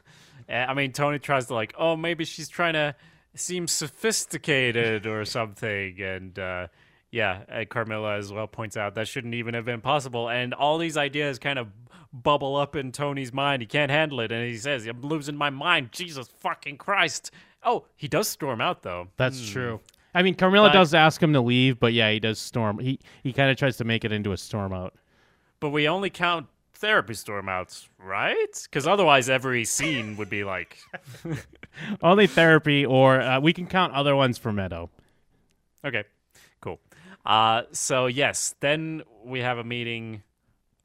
[0.54, 2.94] I mean, Tony tries to like, oh, maybe she's trying to
[3.34, 6.66] seem sophisticated or something, and uh,
[7.10, 10.28] yeah, and Carmela as well points out that shouldn't even have been possible.
[10.28, 11.68] And all these ideas kind of
[12.12, 13.62] bubble up in Tony's mind.
[13.62, 17.30] He can't handle it, and he says, "I'm losing my mind." Jesus fucking Christ!
[17.62, 19.08] Oh, he does storm out though.
[19.16, 19.80] That's true.
[20.16, 22.78] I mean, Carmela But- does ask him to leave, but yeah, he does storm.
[22.78, 24.94] He he kind of tries to make it into a storm out.
[25.60, 28.46] But we only count therapy storm outs, right?
[28.64, 30.78] Because otherwise, every scene would be like,
[32.02, 34.90] Only therapy, or uh, we can count other ones for Meadow.
[35.84, 36.04] okay,
[36.60, 36.80] cool.
[37.24, 40.22] Uh, so yes, then we have a meeting.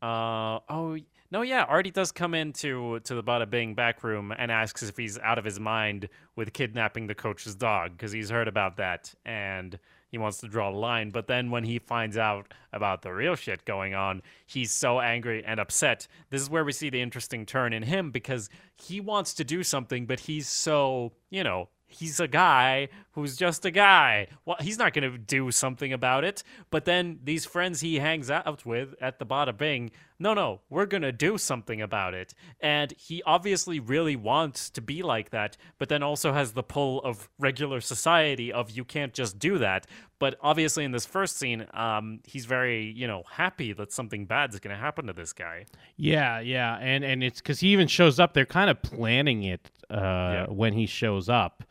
[0.01, 0.97] Uh, oh
[1.31, 4.97] no, yeah, Artie does come into to the Bada Bing back room and asks if
[4.97, 9.13] he's out of his mind with kidnapping the coach's dog because he's heard about that
[9.25, 9.79] and
[10.09, 11.09] he wants to draw a line.
[11.09, 15.41] But then when he finds out about the real shit going on, he's so angry
[15.45, 16.05] and upset.
[16.29, 19.63] This is where we see the interesting turn in him because he wants to do
[19.63, 24.27] something, but he's so you know he's a guy who's just a guy.
[24.45, 26.43] Well, he's not going to do something about it.
[26.69, 30.85] But then these friends he hangs out with at the Bada Bing, no, no, we're
[30.85, 32.33] going to do something about it.
[32.59, 37.01] And he obviously really wants to be like that, but then also has the pull
[37.01, 39.87] of regular society of you can't just do that.
[40.19, 44.53] But obviously in this first scene, um, he's very, you know, happy that something bad
[44.53, 45.65] is going to happen to this guy.
[45.97, 48.33] Yeah, yeah, and and it's because he even shows up.
[48.33, 51.63] They're kind of planning it uh, when he shows up,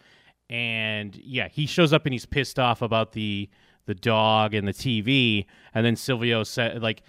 [0.51, 3.49] and yeah, he shows up and he's pissed off about the
[3.87, 7.03] the dog and the TV, and then Silvio said like.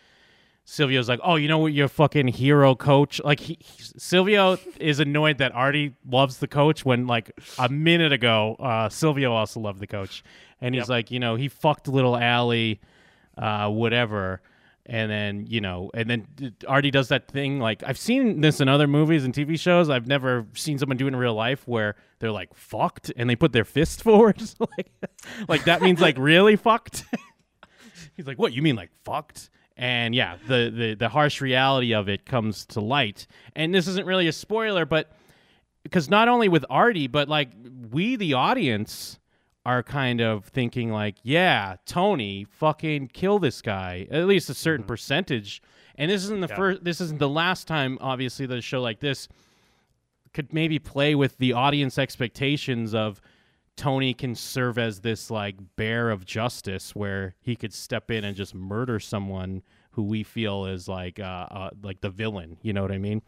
[0.64, 3.20] Silvio's like, oh, you know what, your fucking hero coach.
[3.26, 8.14] Like, he, he- Silvio is annoyed that Artie loves the coach when, like, a minute
[8.14, 10.24] ago, uh, Silvio also loved the coach,
[10.62, 10.90] and he's Yep.
[10.90, 12.80] like, you know, he fucked little Allie,
[13.40, 14.42] uh, whatever,
[14.92, 16.28] and then you know, and then
[16.68, 17.60] Artie does that thing.
[17.60, 19.90] Like, I've seen this in other movies and TV shows.
[19.90, 23.38] I've never seen someone do it in real life where they're like fucked and they
[23.38, 24.92] put their fist forward, like,
[25.48, 27.06] like that means like really fucked.
[28.18, 28.52] He's like, "What?
[28.52, 32.82] You mean like fucked?" And yeah, the, the the harsh reality of it comes to
[32.82, 33.28] light.
[33.56, 35.10] And this isn't really a spoiler, but
[35.84, 37.52] because not only with Artie, but like
[37.92, 39.20] we, the audience,
[39.66, 44.86] are kind of thinking like, "Yeah, Tony, fucking kill this guy." At least a certain
[44.86, 45.62] percentage.
[45.96, 46.56] And this isn't the Yeah.
[46.56, 46.84] first.
[46.84, 47.98] This isn't the last time.
[48.02, 49.28] Obviously, that a show like this
[50.34, 53.22] could maybe play with the audience expectations of
[53.76, 58.36] Tony can serve as this like bear of justice where he could step in and
[58.36, 62.82] just murder someone who we feel is like uh, uh like the villain, you know
[62.82, 63.22] what I mean?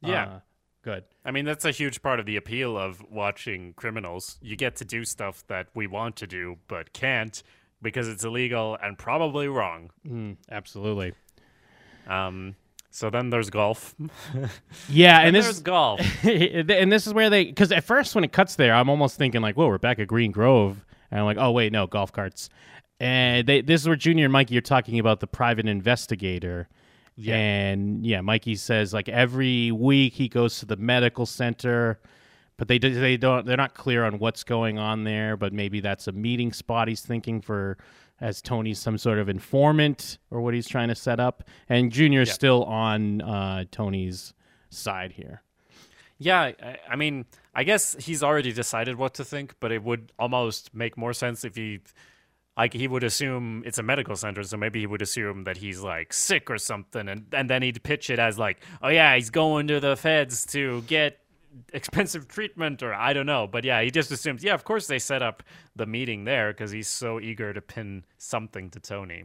[0.00, 0.24] Yeah.
[0.24, 0.40] Uh,
[0.82, 1.04] good.
[1.24, 4.38] I mean, that's a huge part of the appeal of watching criminals.
[4.42, 7.42] You get to do stuff that we want to do but can't
[7.80, 9.90] because it's illegal and probably wrong.
[10.06, 11.14] Mm, absolutely.
[12.06, 12.54] Um,
[12.90, 13.94] so then there's golf.
[14.88, 16.00] Yeah, and, and this there's golf.
[16.24, 19.40] and this is where they because at first when it cuts there, I'm almost thinking
[19.40, 22.50] like, "Whoa, we're back at Green Grove," and I'm like, "Oh wait, no, golf carts."
[23.00, 26.68] And they, this is where Junior and Mikey are talking about the private investigator.
[27.16, 27.36] Yeah.
[27.36, 32.00] And yeah, Mikey says like every week he goes to the medical center,
[32.56, 35.36] but they they don't they're not clear on what's going on there.
[35.36, 37.76] But maybe that's a meeting spot he's thinking for
[38.20, 41.42] as Tony's some sort of informant or what he's trying to set up.
[41.68, 44.32] And Junior's still on uh, Tony's
[44.70, 45.42] side here.
[46.18, 50.12] Yeah, I, I mean, I guess he's already decided what to think, but it would
[50.20, 51.80] almost make more sense if he,
[52.56, 55.80] like, he would assume it's a medical center, so maybe he would assume that he's
[55.80, 59.30] like sick or something, and and then he'd pitch it as like, oh yeah, he's
[59.30, 61.18] going to the feds to get
[61.72, 64.98] expensive treatment, or I don't know, but yeah, he just assumes, yeah, of course they
[64.98, 65.42] set up
[65.76, 69.24] the meeting there because he's so eager to pin something to Tony.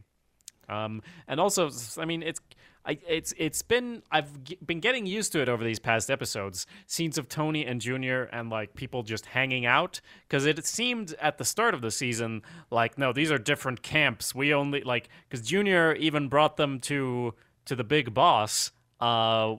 [0.69, 2.41] Um, and also, I mean, it's
[2.87, 6.65] I, it's it's been I've g- been getting used to it over these past episodes.
[6.85, 11.37] Scenes of Tony and Junior and like people just hanging out because it seemed at
[11.37, 14.33] the start of the season like no, these are different camps.
[14.33, 17.33] We only like because Junior even brought them to
[17.65, 19.55] to the big boss uh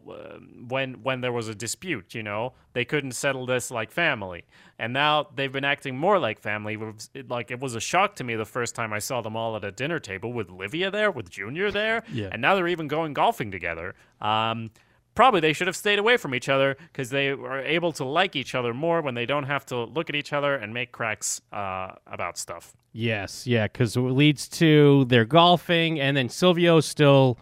[0.68, 2.53] when when there was a dispute you know?
[2.72, 4.45] They couldn't settle this like family.
[4.78, 6.78] And now they've been acting more like family.
[7.14, 9.57] It like it was a shock to me the first time i saw them all
[9.57, 12.03] at a dinner table with livia there with junior there.
[12.12, 12.28] Yeah.
[12.32, 13.95] and now they're even going golfing together.
[14.20, 14.70] Um
[15.14, 18.36] probably they should have stayed away from each other because they are able to like
[18.36, 21.41] each other more when they don't have to look at each other and make cracks
[21.53, 22.72] uh about stuff.
[22.93, 27.39] Yes, yeah, because it leads to their golfing, and then Silvio still,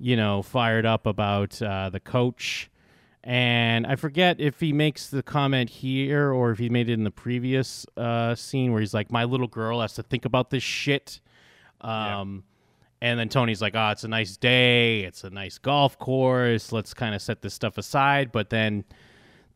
[0.00, 2.70] you know, fired up about uh, the coach.
[3.22, 7.04] And I forget if he makes the comment here or if he made it in
[7.04, 10.62] the previous uh, scene where he's like, "My little girl has to think about this
[10.62, 11.20] shit."
[11.82, 12.44] Um,
[13.02, 15.00] And then Tony's like, "Oh, it's a nice day.
[15.04, 16.72] It's a nice golf course.
[16.72, 18.84] Let's kind of set this stuff aside." But then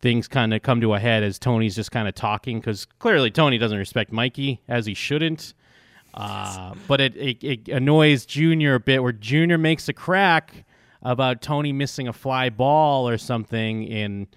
[0.01, 3.31] things kind of come to a head as Tony's just kind of talking because clearly
[3.31, 5.55] Tony doesn't respect Mikey as he shouldn't.
[6.15, 10.65] Uh, but it, it, it annoys Junior a bit where Junior makes a crack
[11.03, 14.29] about Tony missing a fly ball or something in,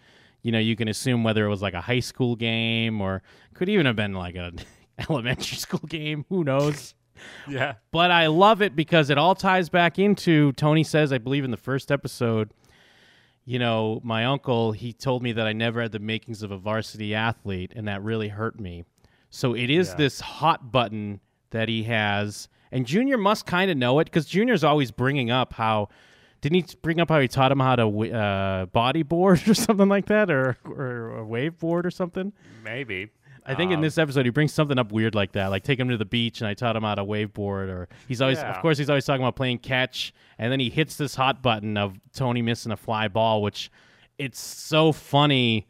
[0.41, 3.21] you know, you can assume whether it was like a high school game or
[3.53, 4.59] could even have been like an
[5.09, 6.25] elementary school game.
[6.29, 6.93] Who knows?
[7.49, 7.73] Yeah.
[7.89, 11.49] But I love it because it all ties back into Tony says, I believe in
[11.49, 12.51] the first episode,
[13.43, 16.57] you know, my uncle, he told me that I never had the makings of a
[16.59, 18.83] varsity athlete, and that really hurt me.
[19.31, 19.95] So it is Yeah.
[19.95, 21.19] this hot button
[21.51, 25.53] that he has, and Junior must kind of know it because Junior's always bringing up
[25.53, 25.89] how.
[26.39, 27.83] Didn't he bring up how he taught him how to
[28.13, 32.31] uh, bodyboard or something like that, or or a wave board or something?
[32.63, 33.09] Maybe.
[33.43, 35.79] I think in Um, this episode he brings something up weird like that, like take
[35.79, 38.53] him to the beach and I taught him how to waveboard, or he's always, Yeah.
[38.53, 41.77] of course, he's always talking about playing catch, and then he hits this hot button
[41.77, 43.71] of Tony missing a fly ball, which
[44.17, 45.65] it's so funny,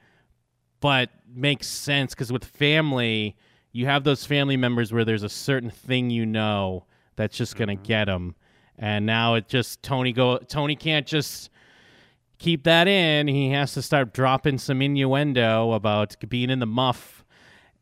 [0.79, 3.35] but makes sense because with family,
[3.77, 7.75] you have those family members where there's a certain thing you know that's just gonna
[7.75, 8.35] get them,
[8.77, 11.51] and now it just Tony go Tony can't just
[12.39, 13.27] keep that in.
[13.27, 17.23] He has to start dropping some innuendo about being in the muff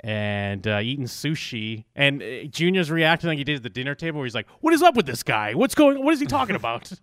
[0.02, 1.86] and uh, eating sushi.
[1.96, 4.74] And uh, Junior's reacting like he did at the dinner table, where he's like, "What
[4.74, 5.54] is up with this guy?
[5.54, 6.04] What's going?
[6.04, 6.92] What is he talking about?"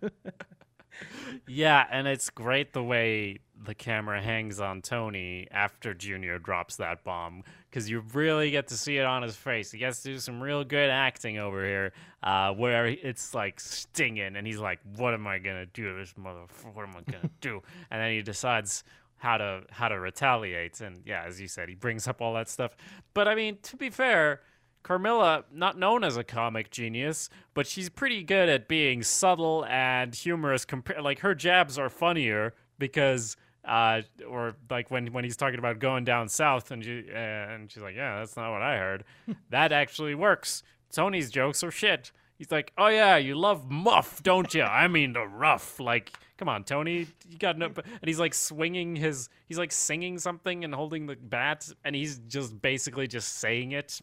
[1.47, 7.03] Yeah, and it's great the way the camera hangs on Tony after Junior drops that
[7.03, 7.43] bomb
[7.73, 9.71] because you really get to see it on his face.
[9.71, 14.35] He gets to do some real good acting over here, uh, where it's like stinging,
[14.35, 16.75] and he's like, "What am I gonna do, this motherfucker?
[16.75, 18.83] What am I gonna do?" And then he decides
[19.17, 20.81] how to how to retaliate.
[20.81, 22.75] And yeah, as you said, he brings up all that stuff.
[23.15, 24.41] But I mean, to be fair.
[24.83, 30.13] Carmela, not known as a comic genius, but she's pretty good at being subtle and
[30.13, 30.65] humorous.
[30.65, 35.79] Compa- like her jabs are funnier because, uh, or like when when he's talking about
[35.79, 39.03] going down south, and she uh, and she's like, "Yeah, that's not what I heard."
[39.49, 40.63] that actually works.
[40.91, 42.11] Tony's jokes are shit.
[42.37, 44.63] He's like, "Oh yeah, you love muff, don't you?
[44.63, 47.67] I mean the rough." Like, come on, Tony, you got no.
[47.67, 52.17] And he's like swinging his, he's like singing something and holding the bat, and he's
[52.19, 54.01] just basically just saying it.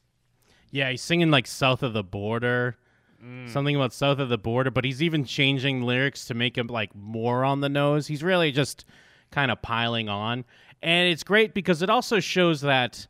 [0.71, 2.77] yeah, he's singing like "South of the Border,"
[3.47, 6.95] something about "South of the Border," but he's even changing lyrics to make him like
[6.95, 8.07] more on the nose.
[8.07, 8.87] He's really just
[9.31, 10.45] kind of piling on,
[10.83, 13.07] and it's great because it also shows that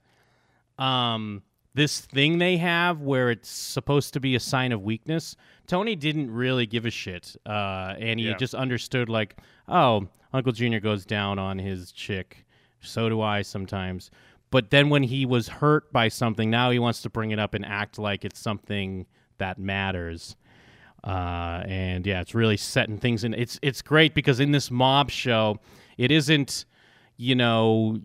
[0.79, 1.43] um,
[1.75, 5.37] this thing they have where it's supposed to be a sign of weakness.
[5.67, 8.37] Tony didn't really give a shit, uh, and he Yeah.
[8.37, 9.37] just understood like,
[9.69, 12.45] oh, Uncle Junior goes down on his chick.
[12.81, 14.11] So do I sometimes.
[14.51, 17.55] But then when he was hurt by something, now he wants to bring it up
[17.55, 19.07] and act like it's something
[19.39, 20.35] that matters.
[21.05, 23.33] Uh, and yeah, it's really setting things in.
[23.35, 25.59] It's it's great because in this mob show,
[26.01, 26.65] it isn't,
[27.19, 27.99] you know,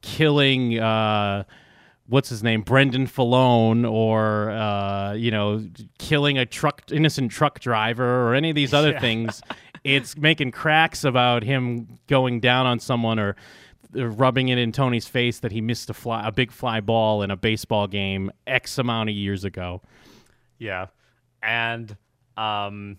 [0.00, 0.78] killing.
[0.78, 1.44] Uh,
[2.06, 5.62] what's his name, Brendan Filone, or uh, you know,
[5.98, 9.42] killing a truck innocent truck driver, or any of these other things.
[9.84, 13.36] It's making cracks about him going down on someone or
[13.94, 17.30] rubbing it in Tony's face that he missed a fly, a big fly ball in
[17.30, 19.80] a baseball game X amount of years ago.
[20.58, 20.86] Yeah,
[21.42, 21.96] and
[22.36, 22.98] um,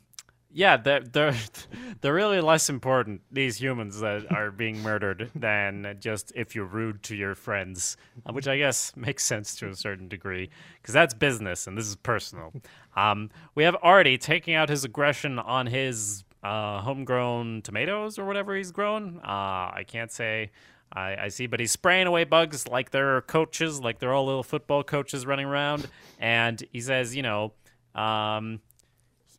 [0.51, 1.35] yeah, they're they're
[2.01, 7.03] they're really less important these humans that are being murdered than just if you're rude
[7.03, 10.49] to your friends, uh, which I guess makes sense to a certain degree
[10.81, 12.53] because that's business and this is personal.
[12.95, 18.55] Um, we have Artie taking out his aggression on his uh, homegrown tomatoes or whatever
[18.55, 19.19] he's grown.
[19.23, 20.51] Uh, I can't say.
[20.91, 24.41] I, I see, but he's spraying away bugs like they're coaches, like they're all little
[24.41, 25.87] football coaches running around.
[26.17, 27.53] And he says, you know,
[27.93, 28.59] um,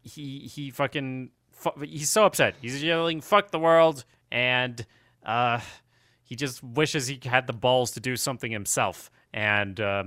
[0.02, 2.54] he he fucking fu- he's so upset.
[2.60, 4.84] He's yelling "fuck the world," and
[5.24, 5.60] uh,
[6.22, 9.10] he just wishes he had the balls to do something himself.
[9.32, 10.04] And uh,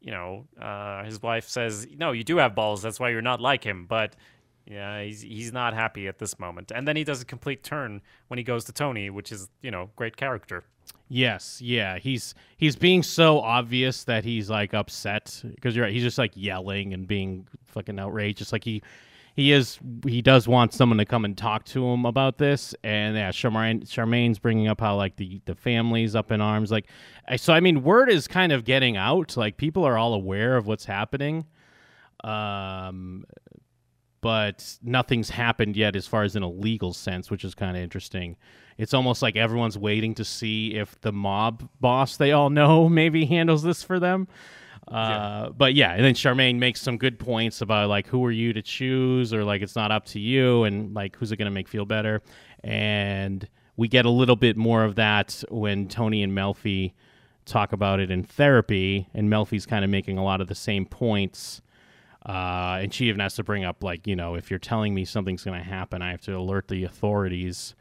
[0.00, 2.82] you know, uh, his wife says, "No, you do have balls.
[2.82, 4.16] That's why you're not like him." But
[4.66, 6.72] yeah, he's he's not happy at this moment.
[6.74, 9.70] And then he does a complete turn when he goes to Tony, which is you
[9.70, 10.64] know great character.
[11.08, 15.92] Yes, yeah, he's he's being so obvious that he's like upset because you're right.
[15.92, 18.52] He's just like yelling and being fucking outrageous.
[18.52, 18.82] Like he
[19.38, 22.74] he is he does want someone to come and talk to him about this.
[22.82, 26.72] And yeah, Charmaine Charmaine's bringing up how like the the family's up in arms.
[26.72, 26.88] Like,
[27.36, 29.36] so I mean, word is kind of getting out.
[29.36, 31.46] Like people are all aware of what's happening.
[32.24, 33.26] Um,
[34.22, 37.82] but nothing's happened yet as far as in a legal sense, which is kind of
[37.84, 38.36] interesting.
[38.76, 43.24] It's almost like everyone's waiting to see if the mob boss they all know maybe
[43.24, 44.26] handles this for them.
[44.90, 48.52] Uh, But yeah, and then Charmaine makes some good points about like who are you
[48.52, 51.54] to choose, or like it's not up to you, and like who's it going to
[51.54, 52.22] make feel better.
[52.64, 56.92] And we get a little bit more of that when Tony and Melfi
[57.44, 60.84] talk about it in therapy, and Melfi's kind of making a lot of the same
[60.86, 61.62] points.
[62.26, 65.04] Uh, and she even has to bring up like you know if you're telling me
[65.04, 67.74] something's going to happen, I have to alert the authorities.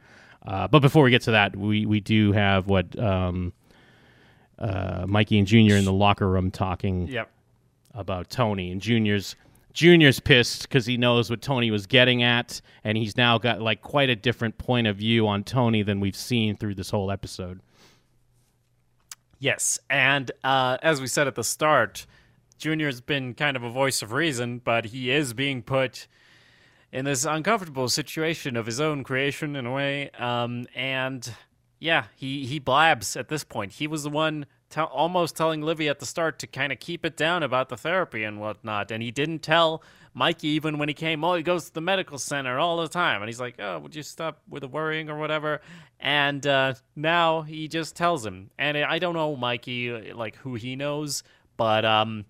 [0.45, 3.51] Uh, but before we get to that, we we do have what um,
[4.59, 7.29] uh, Mikey and Junior in the locker room talking Yep.
[7.93, 9.35] about Tony, and Junior's
[9.73, 13.81] Junior's pissed because he knows what Tony was getting at, and he's now got like
[13.83, 17.59] quite a different point of view on Tony than we've seen through this whole episode.
[19.39, 22.07] Yes, and uh, as we said at the start,
[22.57, 26.07] Junior's been kind of a voice of reason, but he is being put
[26.91, 30.09] in this uncomfortable situation of his own creation in a way.
[30.17, 31.31] Um, and
[31.79, 33.73] yeah, he he blabs at this point.
[33.73, 37.05] He was the one tell almost telling Livy at the start to kind of keep
[37.05, 40.93] it down about the therapy and whatnot, and he didn't tell Mikey even when he
[40.93, 41.23] came.
[41.23, 43.95] Oh, he goes to the medical center all the time, and he's like, "Oh, would
[43.95, 45.61] you stop with the worrying or whatever?"
[45.99, 50.75] And uh, now he just tells him, and I don't know Mikey like who he
[50.75, 51.23] knows,
[51.57, 52.25] but um,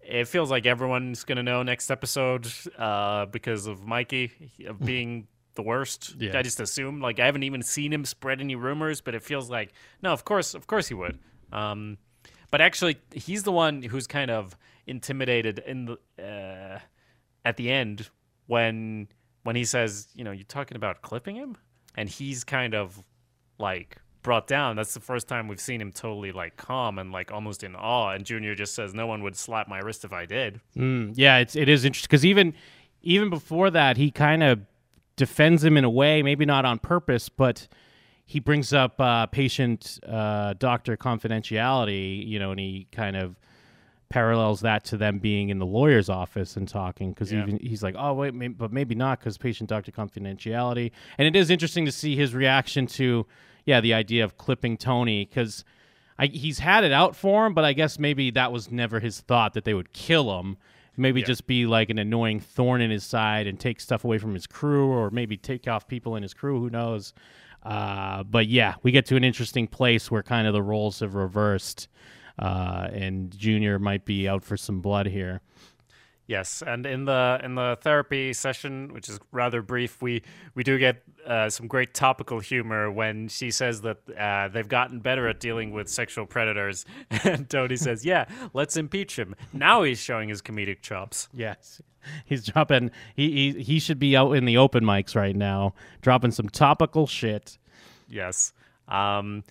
[0.00, 4.32] it feels like everyone's gonna know next episode uh, because of Mikey
[4.66, 5.26] of being
[5.56, 6.14] the worst.
[6.18, 6.38] Yeah.
[6.38, 7.00] I just assume.
[7.00, 10.12] Like I haven't even seen him spread any rumors, but it feels like no.
[10.12, 11.18] Of course, of course he would.
[11.52, 11.98] Um,
[12.50, 16.78] but actually, he's the one who's kind of intimidated in the uh,
[17.44, 18.10] at the end
[18.46, 19.08] when
[19.42, 21.56] when he says, you know, you're talking about clipping him,
[21.96, 23.02] and he's kind of
[23.58, 24.74] like brought down.
[24.74, 28.10] That's the first time we've seen him totally like calm and like almost in awe.
[28.10, 31.38] And Junior just says, "No one would slap my wrist if I did." Mm, yeah,
[31.38, 32.54] it's it is interesting because even
[33.02, 34.60] even before that, he kind of
[35.16, 37.68] defends him in a way, maybe not on purpose, but
[38.24, 43.36] he brings up uh, patient uh, doctor confidentiality, you know, and he kind of
[44.08, 47.42] parallels that to them being in the lawyer's office and talking because Yeah.
[47.42, 50.92] even he's like, oh wait, may- but maybe not because patient doctor confidentiality.
[51.18, 53.26] And it is interesting to see his reaction to,
[53.64, 55.64] yeah, the idea of clipping Tony because.
[56.18, 59.52] He's had it out for him, but I guess maybe that was never his thought
[59.52, 60.56] that they would kill him.
[60.96, 61.26] Maybe Yeah.
[61.26, 64.46] just be like an annoying thorn in his side and take stuff away from his
[64.46, 66.58] crew, or maybe take off people in his crew.
[66.60, 67.12] Who knows?
[67.62, 71.14] Uh, but yeah, we get to an interesting place where kind of the roles have
[71.14, 71.88] reversed,
[72.38, 75.40] uh, and Junior might be out for some blood here.
[76.26, 80.22] Yes, and in the in the therapy session, which is rather brief, we
[80.56, 84.98] we do get uh, some great topical humor when she says that uh, they've gotten
[84.98, 86.84] better at dealing with sexual predators,
[87.24, 88.24] and Tony says, "Yeah,
[88.54, 91.28] let's impeach him." Now he's showing his comedic chops.
[91.32, 91.80] Yes,
[92.24, 92.90] he's dropping.
[93.14, 97.06] He he he should be out in the open mics right now, dropping some topical
[97.06, 97.56] shit.
[98.08, 98.52] Yes.
[98.88, 99.44] Um,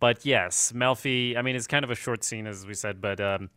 [0.00, 1.34] but yes, Melfi.
[1.36, 3.48] I mean, it's kind of a short scene, as we said, but um,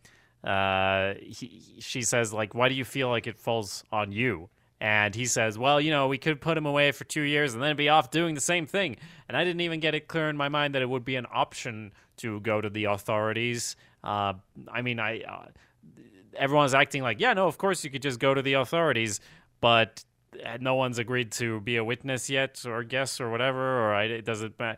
[0.44, 4.48] uh, he, she says like, "Why do you feel like it falls on you?"
[4.80, 7.62] And he says, "Well, you know, we could put him away for two years and
[7.62, 8.96] then be off doing the same thing."
[9.28, 11.26] And I didn't even get it clear in my mind that it would be an
[11.32, 13.76] option to go to the authorities.
[14.02, 14.34] Uh,
[14.70, 15.46] I mean, I uh,
[16.36, 19.20] everyone's acting like, yeah, no, of course you could just go to the authorities,
[19.60, 20.04] but
[20.60, 23.80] no one's agreed to be a witness yet, or guess, or whatever.
[23.80, 24.74] Or I, does it ma-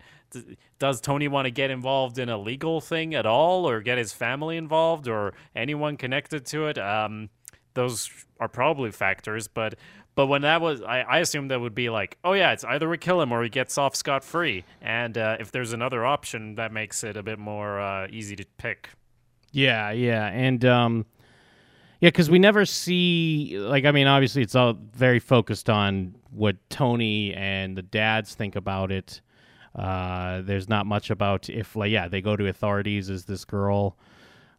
[0.79, 4.13] does- Tony want to get involved in a legal thing at all, or get his
[4.13, 6.79] family involved, or anyone connected to it?
[6.79, 7.31] Um,
[7.75, 9.75] those are probably factors, but
[10.15, 12.89] but when that was, I, I assumed that would be like, oh yeah, it's either
[12.89, 16.55] we kill him or he gets off scot free, and uh, if there's another option,
[16.55, 18.89] that makes it a bit more uh, easy to pick.
[19.53, 21.07] Yeah, yeah, and um,
[22.01, 26.57] yeah, because we never see like I mean, obviously it's all very focused on what
[26.69, 29.21] Tony and the dads think about it.
[29.75, 33.09] Uh, there's not much about if like yeah they go to authorities.
[33.09, 33.97] Is this girl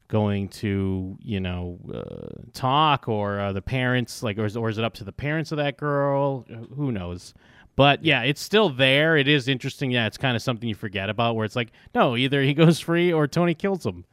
[0.08, 4.78] going to you know uh, talk or uh, the parents like or is, or is
[4.78, 6.46] it up to the parents of that girl?
[6.76, 7.34] Who knows?
[7.76, 9.18] But yeah, it's still there.
[9.18, 9.92] It is interesting.
[9.92, 12.80] Yeah, it's kind of something you forget about where it's like no, either he goes
[12.80, 14.06] free or Tony kills him.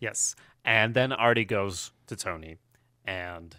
[0.00, 0.36] Yes.
[0.64, 2.56] And then Artie goes to Tony
[3.04, 3.56] and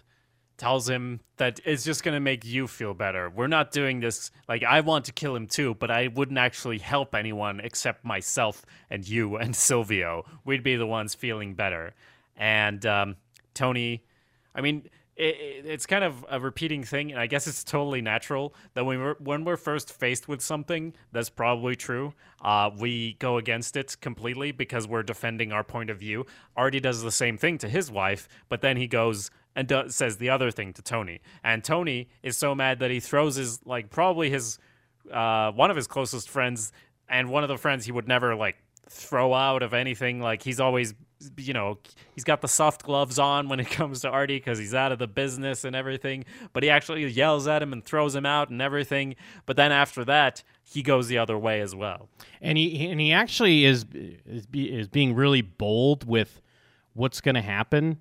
[0.60, 3.30] tells him that it's just going to make you feel better.
[3.30, 4.30] We're not doing this.
[4.46, 8.64] Like, I want to kill him too, but I wouldn't actually help anyone except myself
[8.90, 10.24] and you and Silvio.
[10.44, 11.94] We'd be the ones feeling better.
[12.36, 13.16] And um,
[13.54, 14.04] Tony,
[14.54, 14.88] I mean,
[15.20, 18.86] it, it, it's kind of a repeating thing, and I guess it's totally natural that
[18.86, 23.76] when we're when we're first faced with something that's probably true, uh, we go against
[23.76, 26.24] it completely because we're defending our point of view.
[26.56, 30.30] Artie does the same thing to his wife, but then he goes and says the
[30.30, 34.30] other thing to Tony, and Tony is so mad that he throws his like probably
[34.30, 34.58] his
[35.12, 36.72] uh, one of his closest friends
[37.10, 38.56] and one of the friends he would never like
[38.88, 40.20] throw out of anything.
[40.20, 40.94] Like he's always
[41.36, 41.78] you know,
[42.14, 44.98] he's got the soft gloves on when it comes to Artie because he's out of
[44.98, 46.24] the business and everything.
[46.52, 49.16] But he actually yells at him and throws him out and everything.
[49.46, 52.08] But then after that, he goes the other way as well.
[52.40, 56.40] and he and he actually is is, be, is being really bold with
[56.94, 57.98] what's going to happen.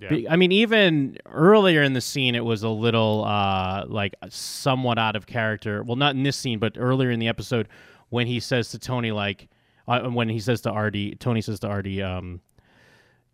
[0.00, 0.30] Yeah.
[0.30, 5.16] I mean, even earlier in the scene, it was a little uh, like somewhat out
[5.16, 5.82] of character.
[5.82, 7.68] Well, not in this scene, but earlier in the episode
[8.10, 9.48] when he says to Tony, like
[9.88, 12.40] uh, when he says to Artie, Tony says to Artie, um,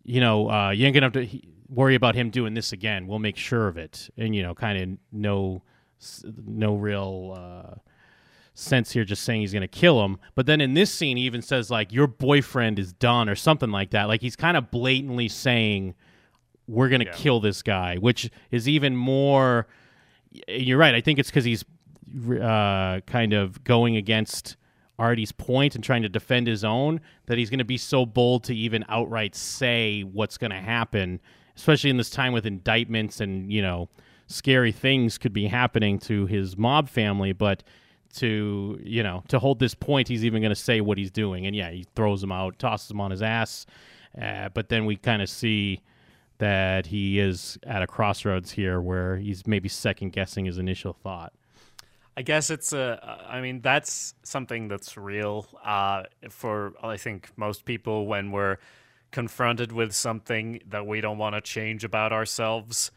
[0.03, 3.07] you know, uh, you ain't gonna have to he- worry about him doing this again.
[3.07, 5.61] We'll make sure of it, and you know, kind of no,
[6.45, 7.33] no real.
[7.37, 7.75] Uh,
[8.57, 11.23] sense here just saying he's going to kill him but then in this scene he
[11.23, 14.71] even says like your boyfriend is done or something like that like he's kind of
[14.71, 15.93] blatantly saying
[16.65, 17.11] we're going to Yeah.
[17.15, 19.67] kill this guy which is even more
[20.47, 21.65] you're right i think it's because he's
[22.41, 24.55] uh, kind of going against
[24.97, 28.43] artie's point and trying to defend his own that he's going to be so bold
[28.43, 31.19] to even outright say what's going to happen
[31.55, 33.89] especially in this time with indictments and you know
[34.27, 37.33] scary things could be happening to his mob family.
[37.33, 37.63] But
[38.15, 41.45] to you know to hold this point he's even going to say what he's doing.
[41.45, 43.65] And yeah he throws him out tosses him on his ass.
[44.19, 45.81] Uh, but then we kind of see
[46.37, 51.33] that he is at a crossroads here where he's maybe second guessing his initial thought
[52.17, 53.19] I guess it's a.
[53.27, 58.57] I mean, that's something that's real uh, for I think most people when we're
[59.11, 62.91] confronted with something that we don't want to change about ourselves.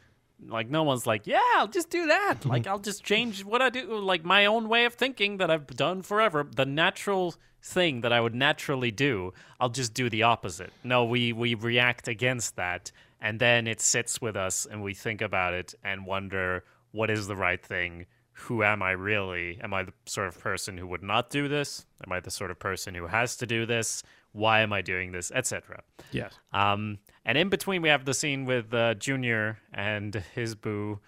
[0.46, 2.38] Like no one's like, yeah, I'll just do that.
[2.44, 5.66] Like I'll just change what I do, like my own way of thinking that I've
[5.66, 6.46] done forever.
[6.54, 10.72] The natural thing that I would naturally do, I'll just do the opposite.
[10.84, 15.20] No, we we react against that, and then it sits with us, and we think
[15.20, 16.62] about it and wonder
[16.92, 18.06] what is the right thing
[18.42, 19.58] who am I really?
[19.62, 21.86] Am I the sort of person who would not do this?
[22.06, 24.02] Am I the sort of person who has to do this?
[24.32, 25.30] Why am I doing this?
[25.32, 25.82] Etc.
[26.12, 31.00] yes Um, and in between, we have the scene with uh, Junior and his boo,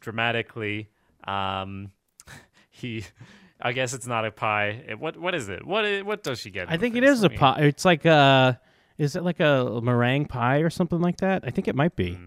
[0.00, 0.88] dramatically.
[1.24, 1.90] Um,
[2.70, 3.04] he,
[3.60, 4.82] I guess it's not a pie.
[4.88, 5.66] It- what what is it?
[5.66, 6.70] What what does she get?
[6.70, 8.58] i think it is a me- pie it's like a
[8.96, 12.18] is it like a meringue pie or something like that i think it might be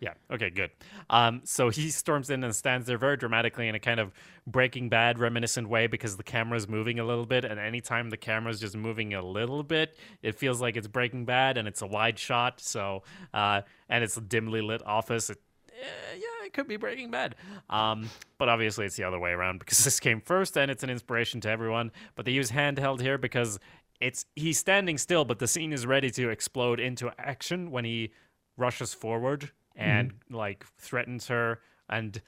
[0.00, 0.14] Yeah.
[0.30, 0.50] Okay.
[0.50, 0.70] Good.
[1.10, 4.12] Um, so he storms in and stands there very dramatically in a kind of
[4.46, 8.60] Breaking Bad reminiscent way because the camera's moving a little bit, and anytime the camera's
[8.60, 12.18] just moving a little bit, it feels like it's Breaking Bad, and it's a wide
[12.18, 12.60] shot.
[12.60, 13.02] So,
[13.34, 15.30] uh, and it's a dimly lit office.
[15.30, 15.38] It,
[15.72, 17.34] eh, yeah, it could be Breaking Bad.
[17.68, 20.90] Um, but obviously it's the other way around because this came first, and it's an
[20.90, 21.90] inspiration to everyone.
[22.14, 23.58] But they use handheld here because
[24.00, 28.12] it's he's standing still, but the scene is ready to explode into action when he
[28.56, 32.20] rushes forward and like threatens her and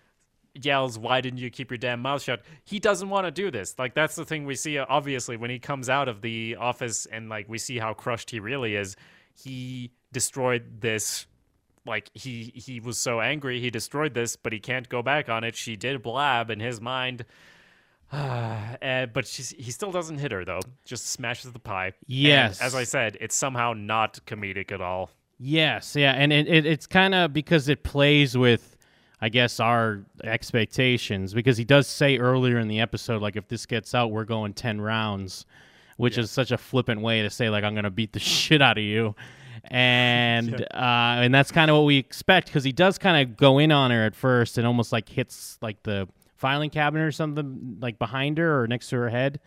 [0.55, 2.43] yells why didn't you keep your damn mouth shut?
[2.65, 3.79] He doesn't want to do this.
[3.79, 7.29] Like that's the thing we see obviously when he comes out of the office and
[7.29, 8.97] like we see how crushed he really is.
[9.35, 11.27] He destroyed this
[11.87, 15.45] like he he was so angry he destroyed this but he can't go back on
[15.45, 15.57] it.
[15.57, 17.25] She did blab in his mind.
[18.13, 20.61] Uh, but she's, he still doesn't hit her though.
[20.85, 21.87] Just smashes the pie.
[21.87, 22.61] And Yes.
[22.61, 25.11] as i said it's somehow not comedic at all
[25.43, 28.77] Yes, yeah, and it, it, it's kind of because it plays with,
[29.23, 31.33] I guess, our expectations.
[31.33, 34.53] Because he does say earlier in the episode, like, if this gets out, we're going
[34.53, 35.47] ten rounds,
[35.97, 38.77] which is such a flippant way to say, like, I'm gonna beat the shit out
[38.77, 39.15] of you,
[39.65, 43.59] and uh, and that's kind of what we expect because he does kind of go
[43.59, 47.79] in on her at first and almost like hits like the filing cabinet or something
[47.81, 49.41] like behind her or next to her head,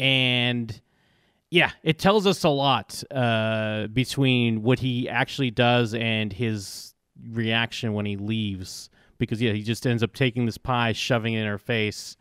[0.00, 0.80] and
[1.52, 6.94] yeah, it tells us a lot uh, between what he actually does and his
[7.30, 8.88] reaction when he leaves.
[9.18, 12.16] Because yeah, he just ends up taking this pie, shoving it in her face,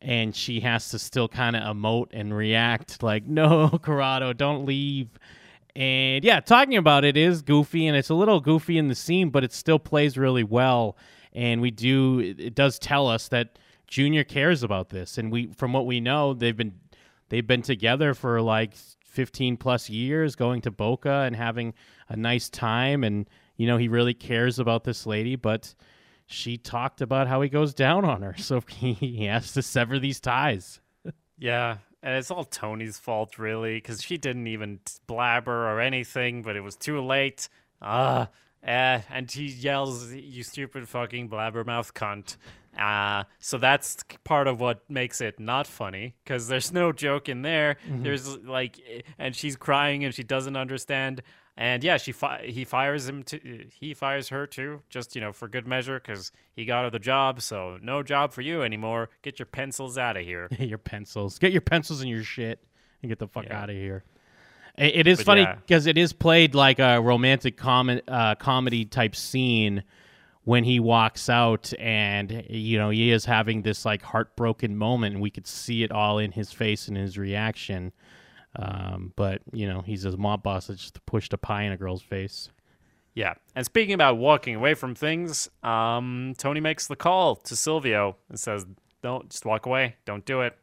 [0.00, 5.08] and she has to still kind of emote and react like, "No, Corrado, don't leave."
[5.74, 9.30] And yeah, talking about it is goofy, and it's a little goofy in the scene,
[9.30, 10.96] but it still plays really well.
[11.32, 13.58] And we do it it does tell us that
[13.88, 16.74] Junior cares about this, and we from what we know, they've been
[17.32, 18.74] they've been together for like
[19.06, 21.74] 15 plus years going to boca and having
[22.08, 25.74] a nice time and you know he really cares about this lady but
[26.26, 30.20] she talked about how he goes down on her so he has to sever these
[30.20, 30.78] ties
[31.42, 34.78] Yeah, and it's all Tony's fault, really, because she didn't even
[35.08, 37.48] blabber or anything, but it was too late.
[37.80, 38.28] Ah,
[38.62, 42.36] uh, and he yells, "You stupid fucking blabbermouth cunt!"
[42.78, 47.42] Uh, so that's part of what makes it not funny, because there's no joke in
[47.42, 47.76] there.
[47.86, 51.22] There's like, eh, and she's crying and she doesn't understand.
[51.54, 55.32] And yeah, she fi- he fires him to he fires her too, just you know
[55.32, 57.42] for good measure, because he got her the job.
[57.42, 59.10] So no job for you anymore.
[59.20, 60.48] Get your pencils out of here.
[60.58, 62.58] your pencils get your pencils and your shit
[63.02, 63.60] and get the fuck Yeah.
[63.62, 64.02] out of here
[64.78, 65.56] It, it is But funny yeah.
[65.56, 69.82] because it is played like a romantic com- uh, comedy type scene
[70.44, 75.22] when he walks out, and you know he is having this like heartbroken moment, and
[75.22, 77.92] we could see it all in his face and his reaction.
[78.56, 81.76] Um, but you know he's his mob boss that just pushed a pie in a
[81.76, 82.50] girl's face.
[83.14, 83.34] Yeah.
[83.54, 88.40] And speaking about walking away from things, um, Tony makes the call to Silvio and
[88.40, 88.66] says,
[89.02, 89.96] "Don't just walk away.
[90.04, 90.56] Don't do it."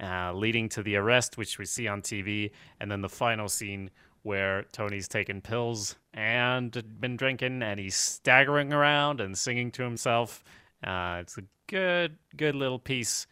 [0.00, 3.90] Uh, leading to the arrest, which we see on TV, and then the final scene
[4.28, 6.70] where Tony's taken pills and
[7.00, 10.44] been drinking, and he's staggering around and singing to himself.
[10.84, 13.26] Uh, it's a good, good little piece,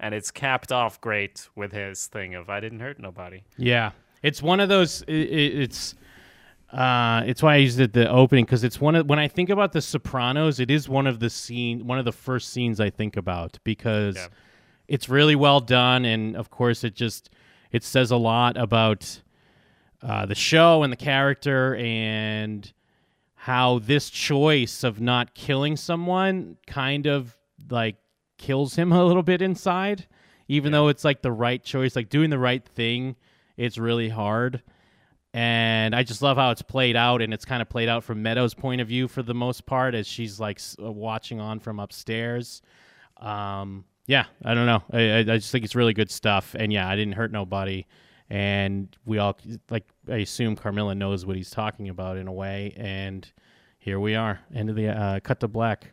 [0.00, 3.90] and it's capped off great with his thing of "I didn't hurt nobody." Yeah,
[4.22, 5.02] it's one of those.
[5.08, 5.14] i i
[5.64, 5.94] it's
[6.72, 9.50] uh, it's why I used it the opening because it's one of when I think
[9.50, 12.90] about The Sopranos, it is one of the scene, one of the first scenes I
[12.90, 14.28] think about because Yeah.
[14.88, 17.30] it's really well done, and of course it just
[17.72, 19.22] it says a lot about
[20.06, 22.72] uh, the show and the character and
[23.34, 27.36] how this choice of not killing someone kind of
[27.68, 27.96] like
[28.38, 30.06] kills him a little bit inside.
[30.48, 33.16] Even though it's like the right choice like doing the right thing
[33.56, 34.62] it's really hard.
[35.32, 38.22] And i just love how it's played out and it's kind of played out from
[38.22, 41.80] meadows point of view for the most part as she's like uh, watching on from
[41.80, 42.62] upstairs.
[43.18, 44.82] Um yeah i don't know.
[44.92, 46.54] I I just think it's really good stuff.
[46.56, 47.86] And yeah i didn't hurt nobody.
[48.30, 49.36] And we all
[49.70, 53.30] like i assume Carmela knows what he's talking about in a way and
[53.86, 54.40] here we are.
[54.52, 55.92] End of the uh, cut to black.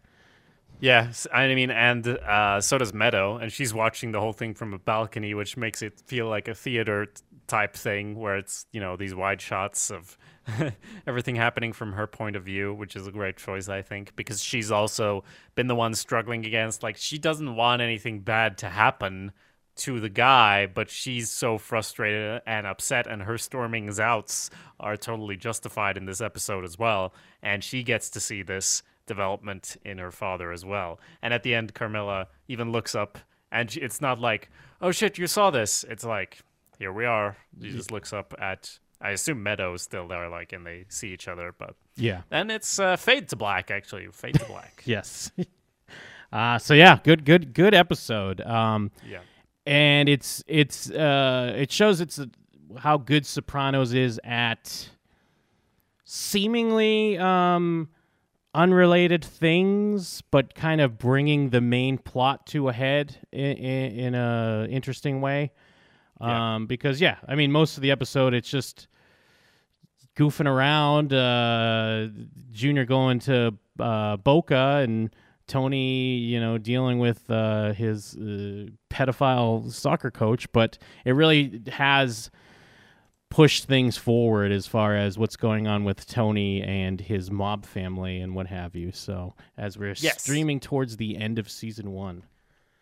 [0.79, 4.73] Yeah, I mean, and uh, so does Meadow, and she's watching the whole thing from
[4.73, 7.05] a balcony, which makes it feel like a theater
[7.45, 10.17] type thing, where it's you know these wide shots of
[11.07, 14.43] everything happening from her point of view, which is a great choice, I think, because
[14.43, 19.33] she's also been the one struggling against like she doesn't want anything bad to happen
[19.75, 24.49] to the guy, but she's so frustrated and upset, and her stormings outs
[24.79, 27.13] are totally justified in this episode as well.
[27.41, 30.99] And she gets to see this development in her father as well.
[31.21, 33.17] And at the end, Carmela even looks up,
[33.51, 34.49] and she, it's not like,
[34.81, 36.39] "Oh shit, you saw this." It's like,
[36.79, 38.79] "Here we are." She just looks up at.
[39.01, 42.79] I assume Meadow's still there, like, and they see each other, but yeah And it's
[42.79, 43.69] uh, fade to black.
[43.69, 44.81] Actually, fade to black.
[44.85, 45.31] yes
[46.31, 49.19] uh so yeah good good good episode um yeah.
[49.65, 52.25] And it's it's uh it shows it's uh
[52.77, 54.89] how good Sopranos is at
[56.03, 57.89] seemingly um
[58.55, 64.15] unrelated things, but kind of bringing the main plot to a head in, in, in
[64.15, 65.51] a interesting way.
[66.21, 66.55] Yeah.
[66.55, 68.87] Um, because yeah, I mean, most of the episode it's just
[70.15, 71.13] goofing around.
[71.13, 72.07] Uh,
[72.51, 75.13] Junior going to uh, Boca and
[75.47, 80.51] Tony, you know, dealing with uh, his uh, pedophile soccer coach.
[80.51, 82.29] But it really has
[83.29, 88.19] pushed things forward as far as what's going on with Tony and his mob family
[88.19, 88.91] and what have you.
[88.91, 90.21] So as we're Yes.
[90.21, 92.23] streaming towards the end of season one.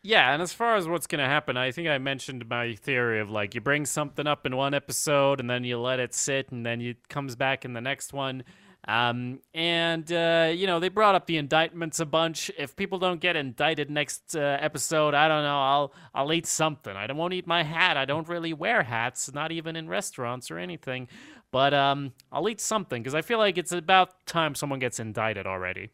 [0.04, 3.20] Yeah, and as far as what's going to happen, I think I mentioned my theory
[3.22, 6.52] of like you bring something up in one episode and then you let it sit
[6.52, 8.44] and then it comes back in the next one.
[8.88, 12.50] Um, and, uh, you know, they brought up the indictments a bunch.
[12.58, 16.96] If people don't get indicted next uh, episode, I don't know, I'll, I'll eat something.
[16.96, 17.96] I don't, won't eat my hat.
[17.96, 21.08] I don't really wear hats, not even in restaurants or anything.
[21.52, 25.46] But um, I'll eat something because I feel like it's about time someone gets indicted
[25.46, 25.90] already.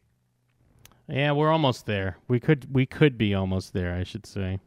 [1.08, 2.18] Yeah, we're almost there.
[2.28, 4.60] We could we could be almost there, I should say.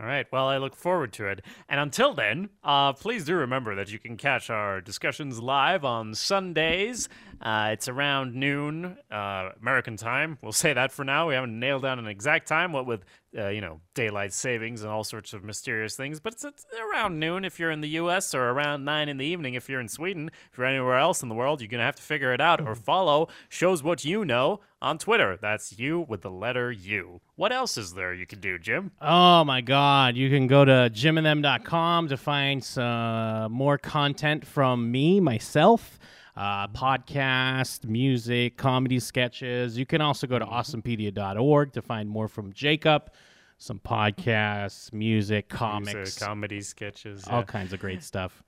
[0.00, 0.26] All right.
[0.32, 1.42] Well, I look forward to it.
[1.68, 6.14] And until then, uh, please do remember that you can catch our discussions live on
[6.14, 7.08] Sundays.
[7.40, 10.38] Uh, it's around noon uh, American time.
[10.42, 11.28] We'll say that for now.
[11.28, 13.04] We haven't nailed down an exact time, what with
[13.36, 16.20] uh, you know daylight savings and all sorts of mysterious things.
[16.20, 18.34] But it's, it's around noon if you're in the U.S.
[18.34, 20.30] or around nine in the evening if you're in Sweden.
[20.50, 22.74] If you're anywhere else in the world, you're gonna have to figure it out or
[22.74, 25.38] follow shows what you know on Twitter.
[25.40, 27.20] That's you with the letter U.
[27.36, 28.92] What else is there you can do, Jim?
[29.00, 30.16] Oh my God!
[30.16, 35.98] You can go to jimandthem.com to find some more content from me, myself,
[36.36, 39.76] uh, podcast, music, comedy sketches.
[39.76, 43.10] You can also go to awesomepedia.org to find more from Jacob,
[43.58, 47.44] some podcasts, music, comics, Music, comedy sketches, all yeah.
[47.44, 48.42] kinds of great stuff.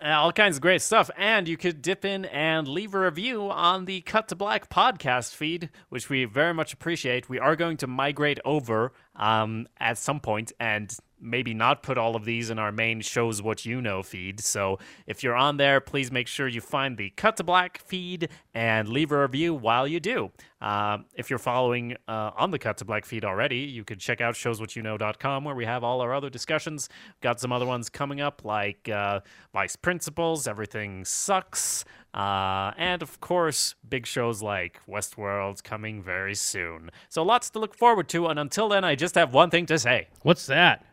[0.00, 1.10] Uh, all kinds of great stuff.
[1.16, 5.34] And you could dip in and leave a review on the Cut to Black podcast
[5.34, 7.28] feed, which we very much appreciate.
[7.28, 12.16] We are going to migrate over um, at some point, and maybe not put all
[12.16, 14.40] of these in our main shows what you know feed.
[14.40, 18.28] So if you're on there, please make sure you find the Cut to Black feed
[18.54, 20.30] and leave a review while you do.
[20.60, 24.20] Uh, if you're following uh, on the Cut to Black feed already, you could check
[24.20, 26.88] out showswhatyouknow.com where we have all our other discussions.
[27.20, 29.20] Got some other ones coming up like uh,
[29.52, 31.84] Vice Principals, Everything Sucks,
[32.14, 36.90] uh, and of course, big shows like Westworld coming very soon.
[37.08, 38.26] So lots to look forward to.
[38.26, 40.84] And until then, I just have one thing to say What's that?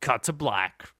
[0.00, 0.88] Cut to black.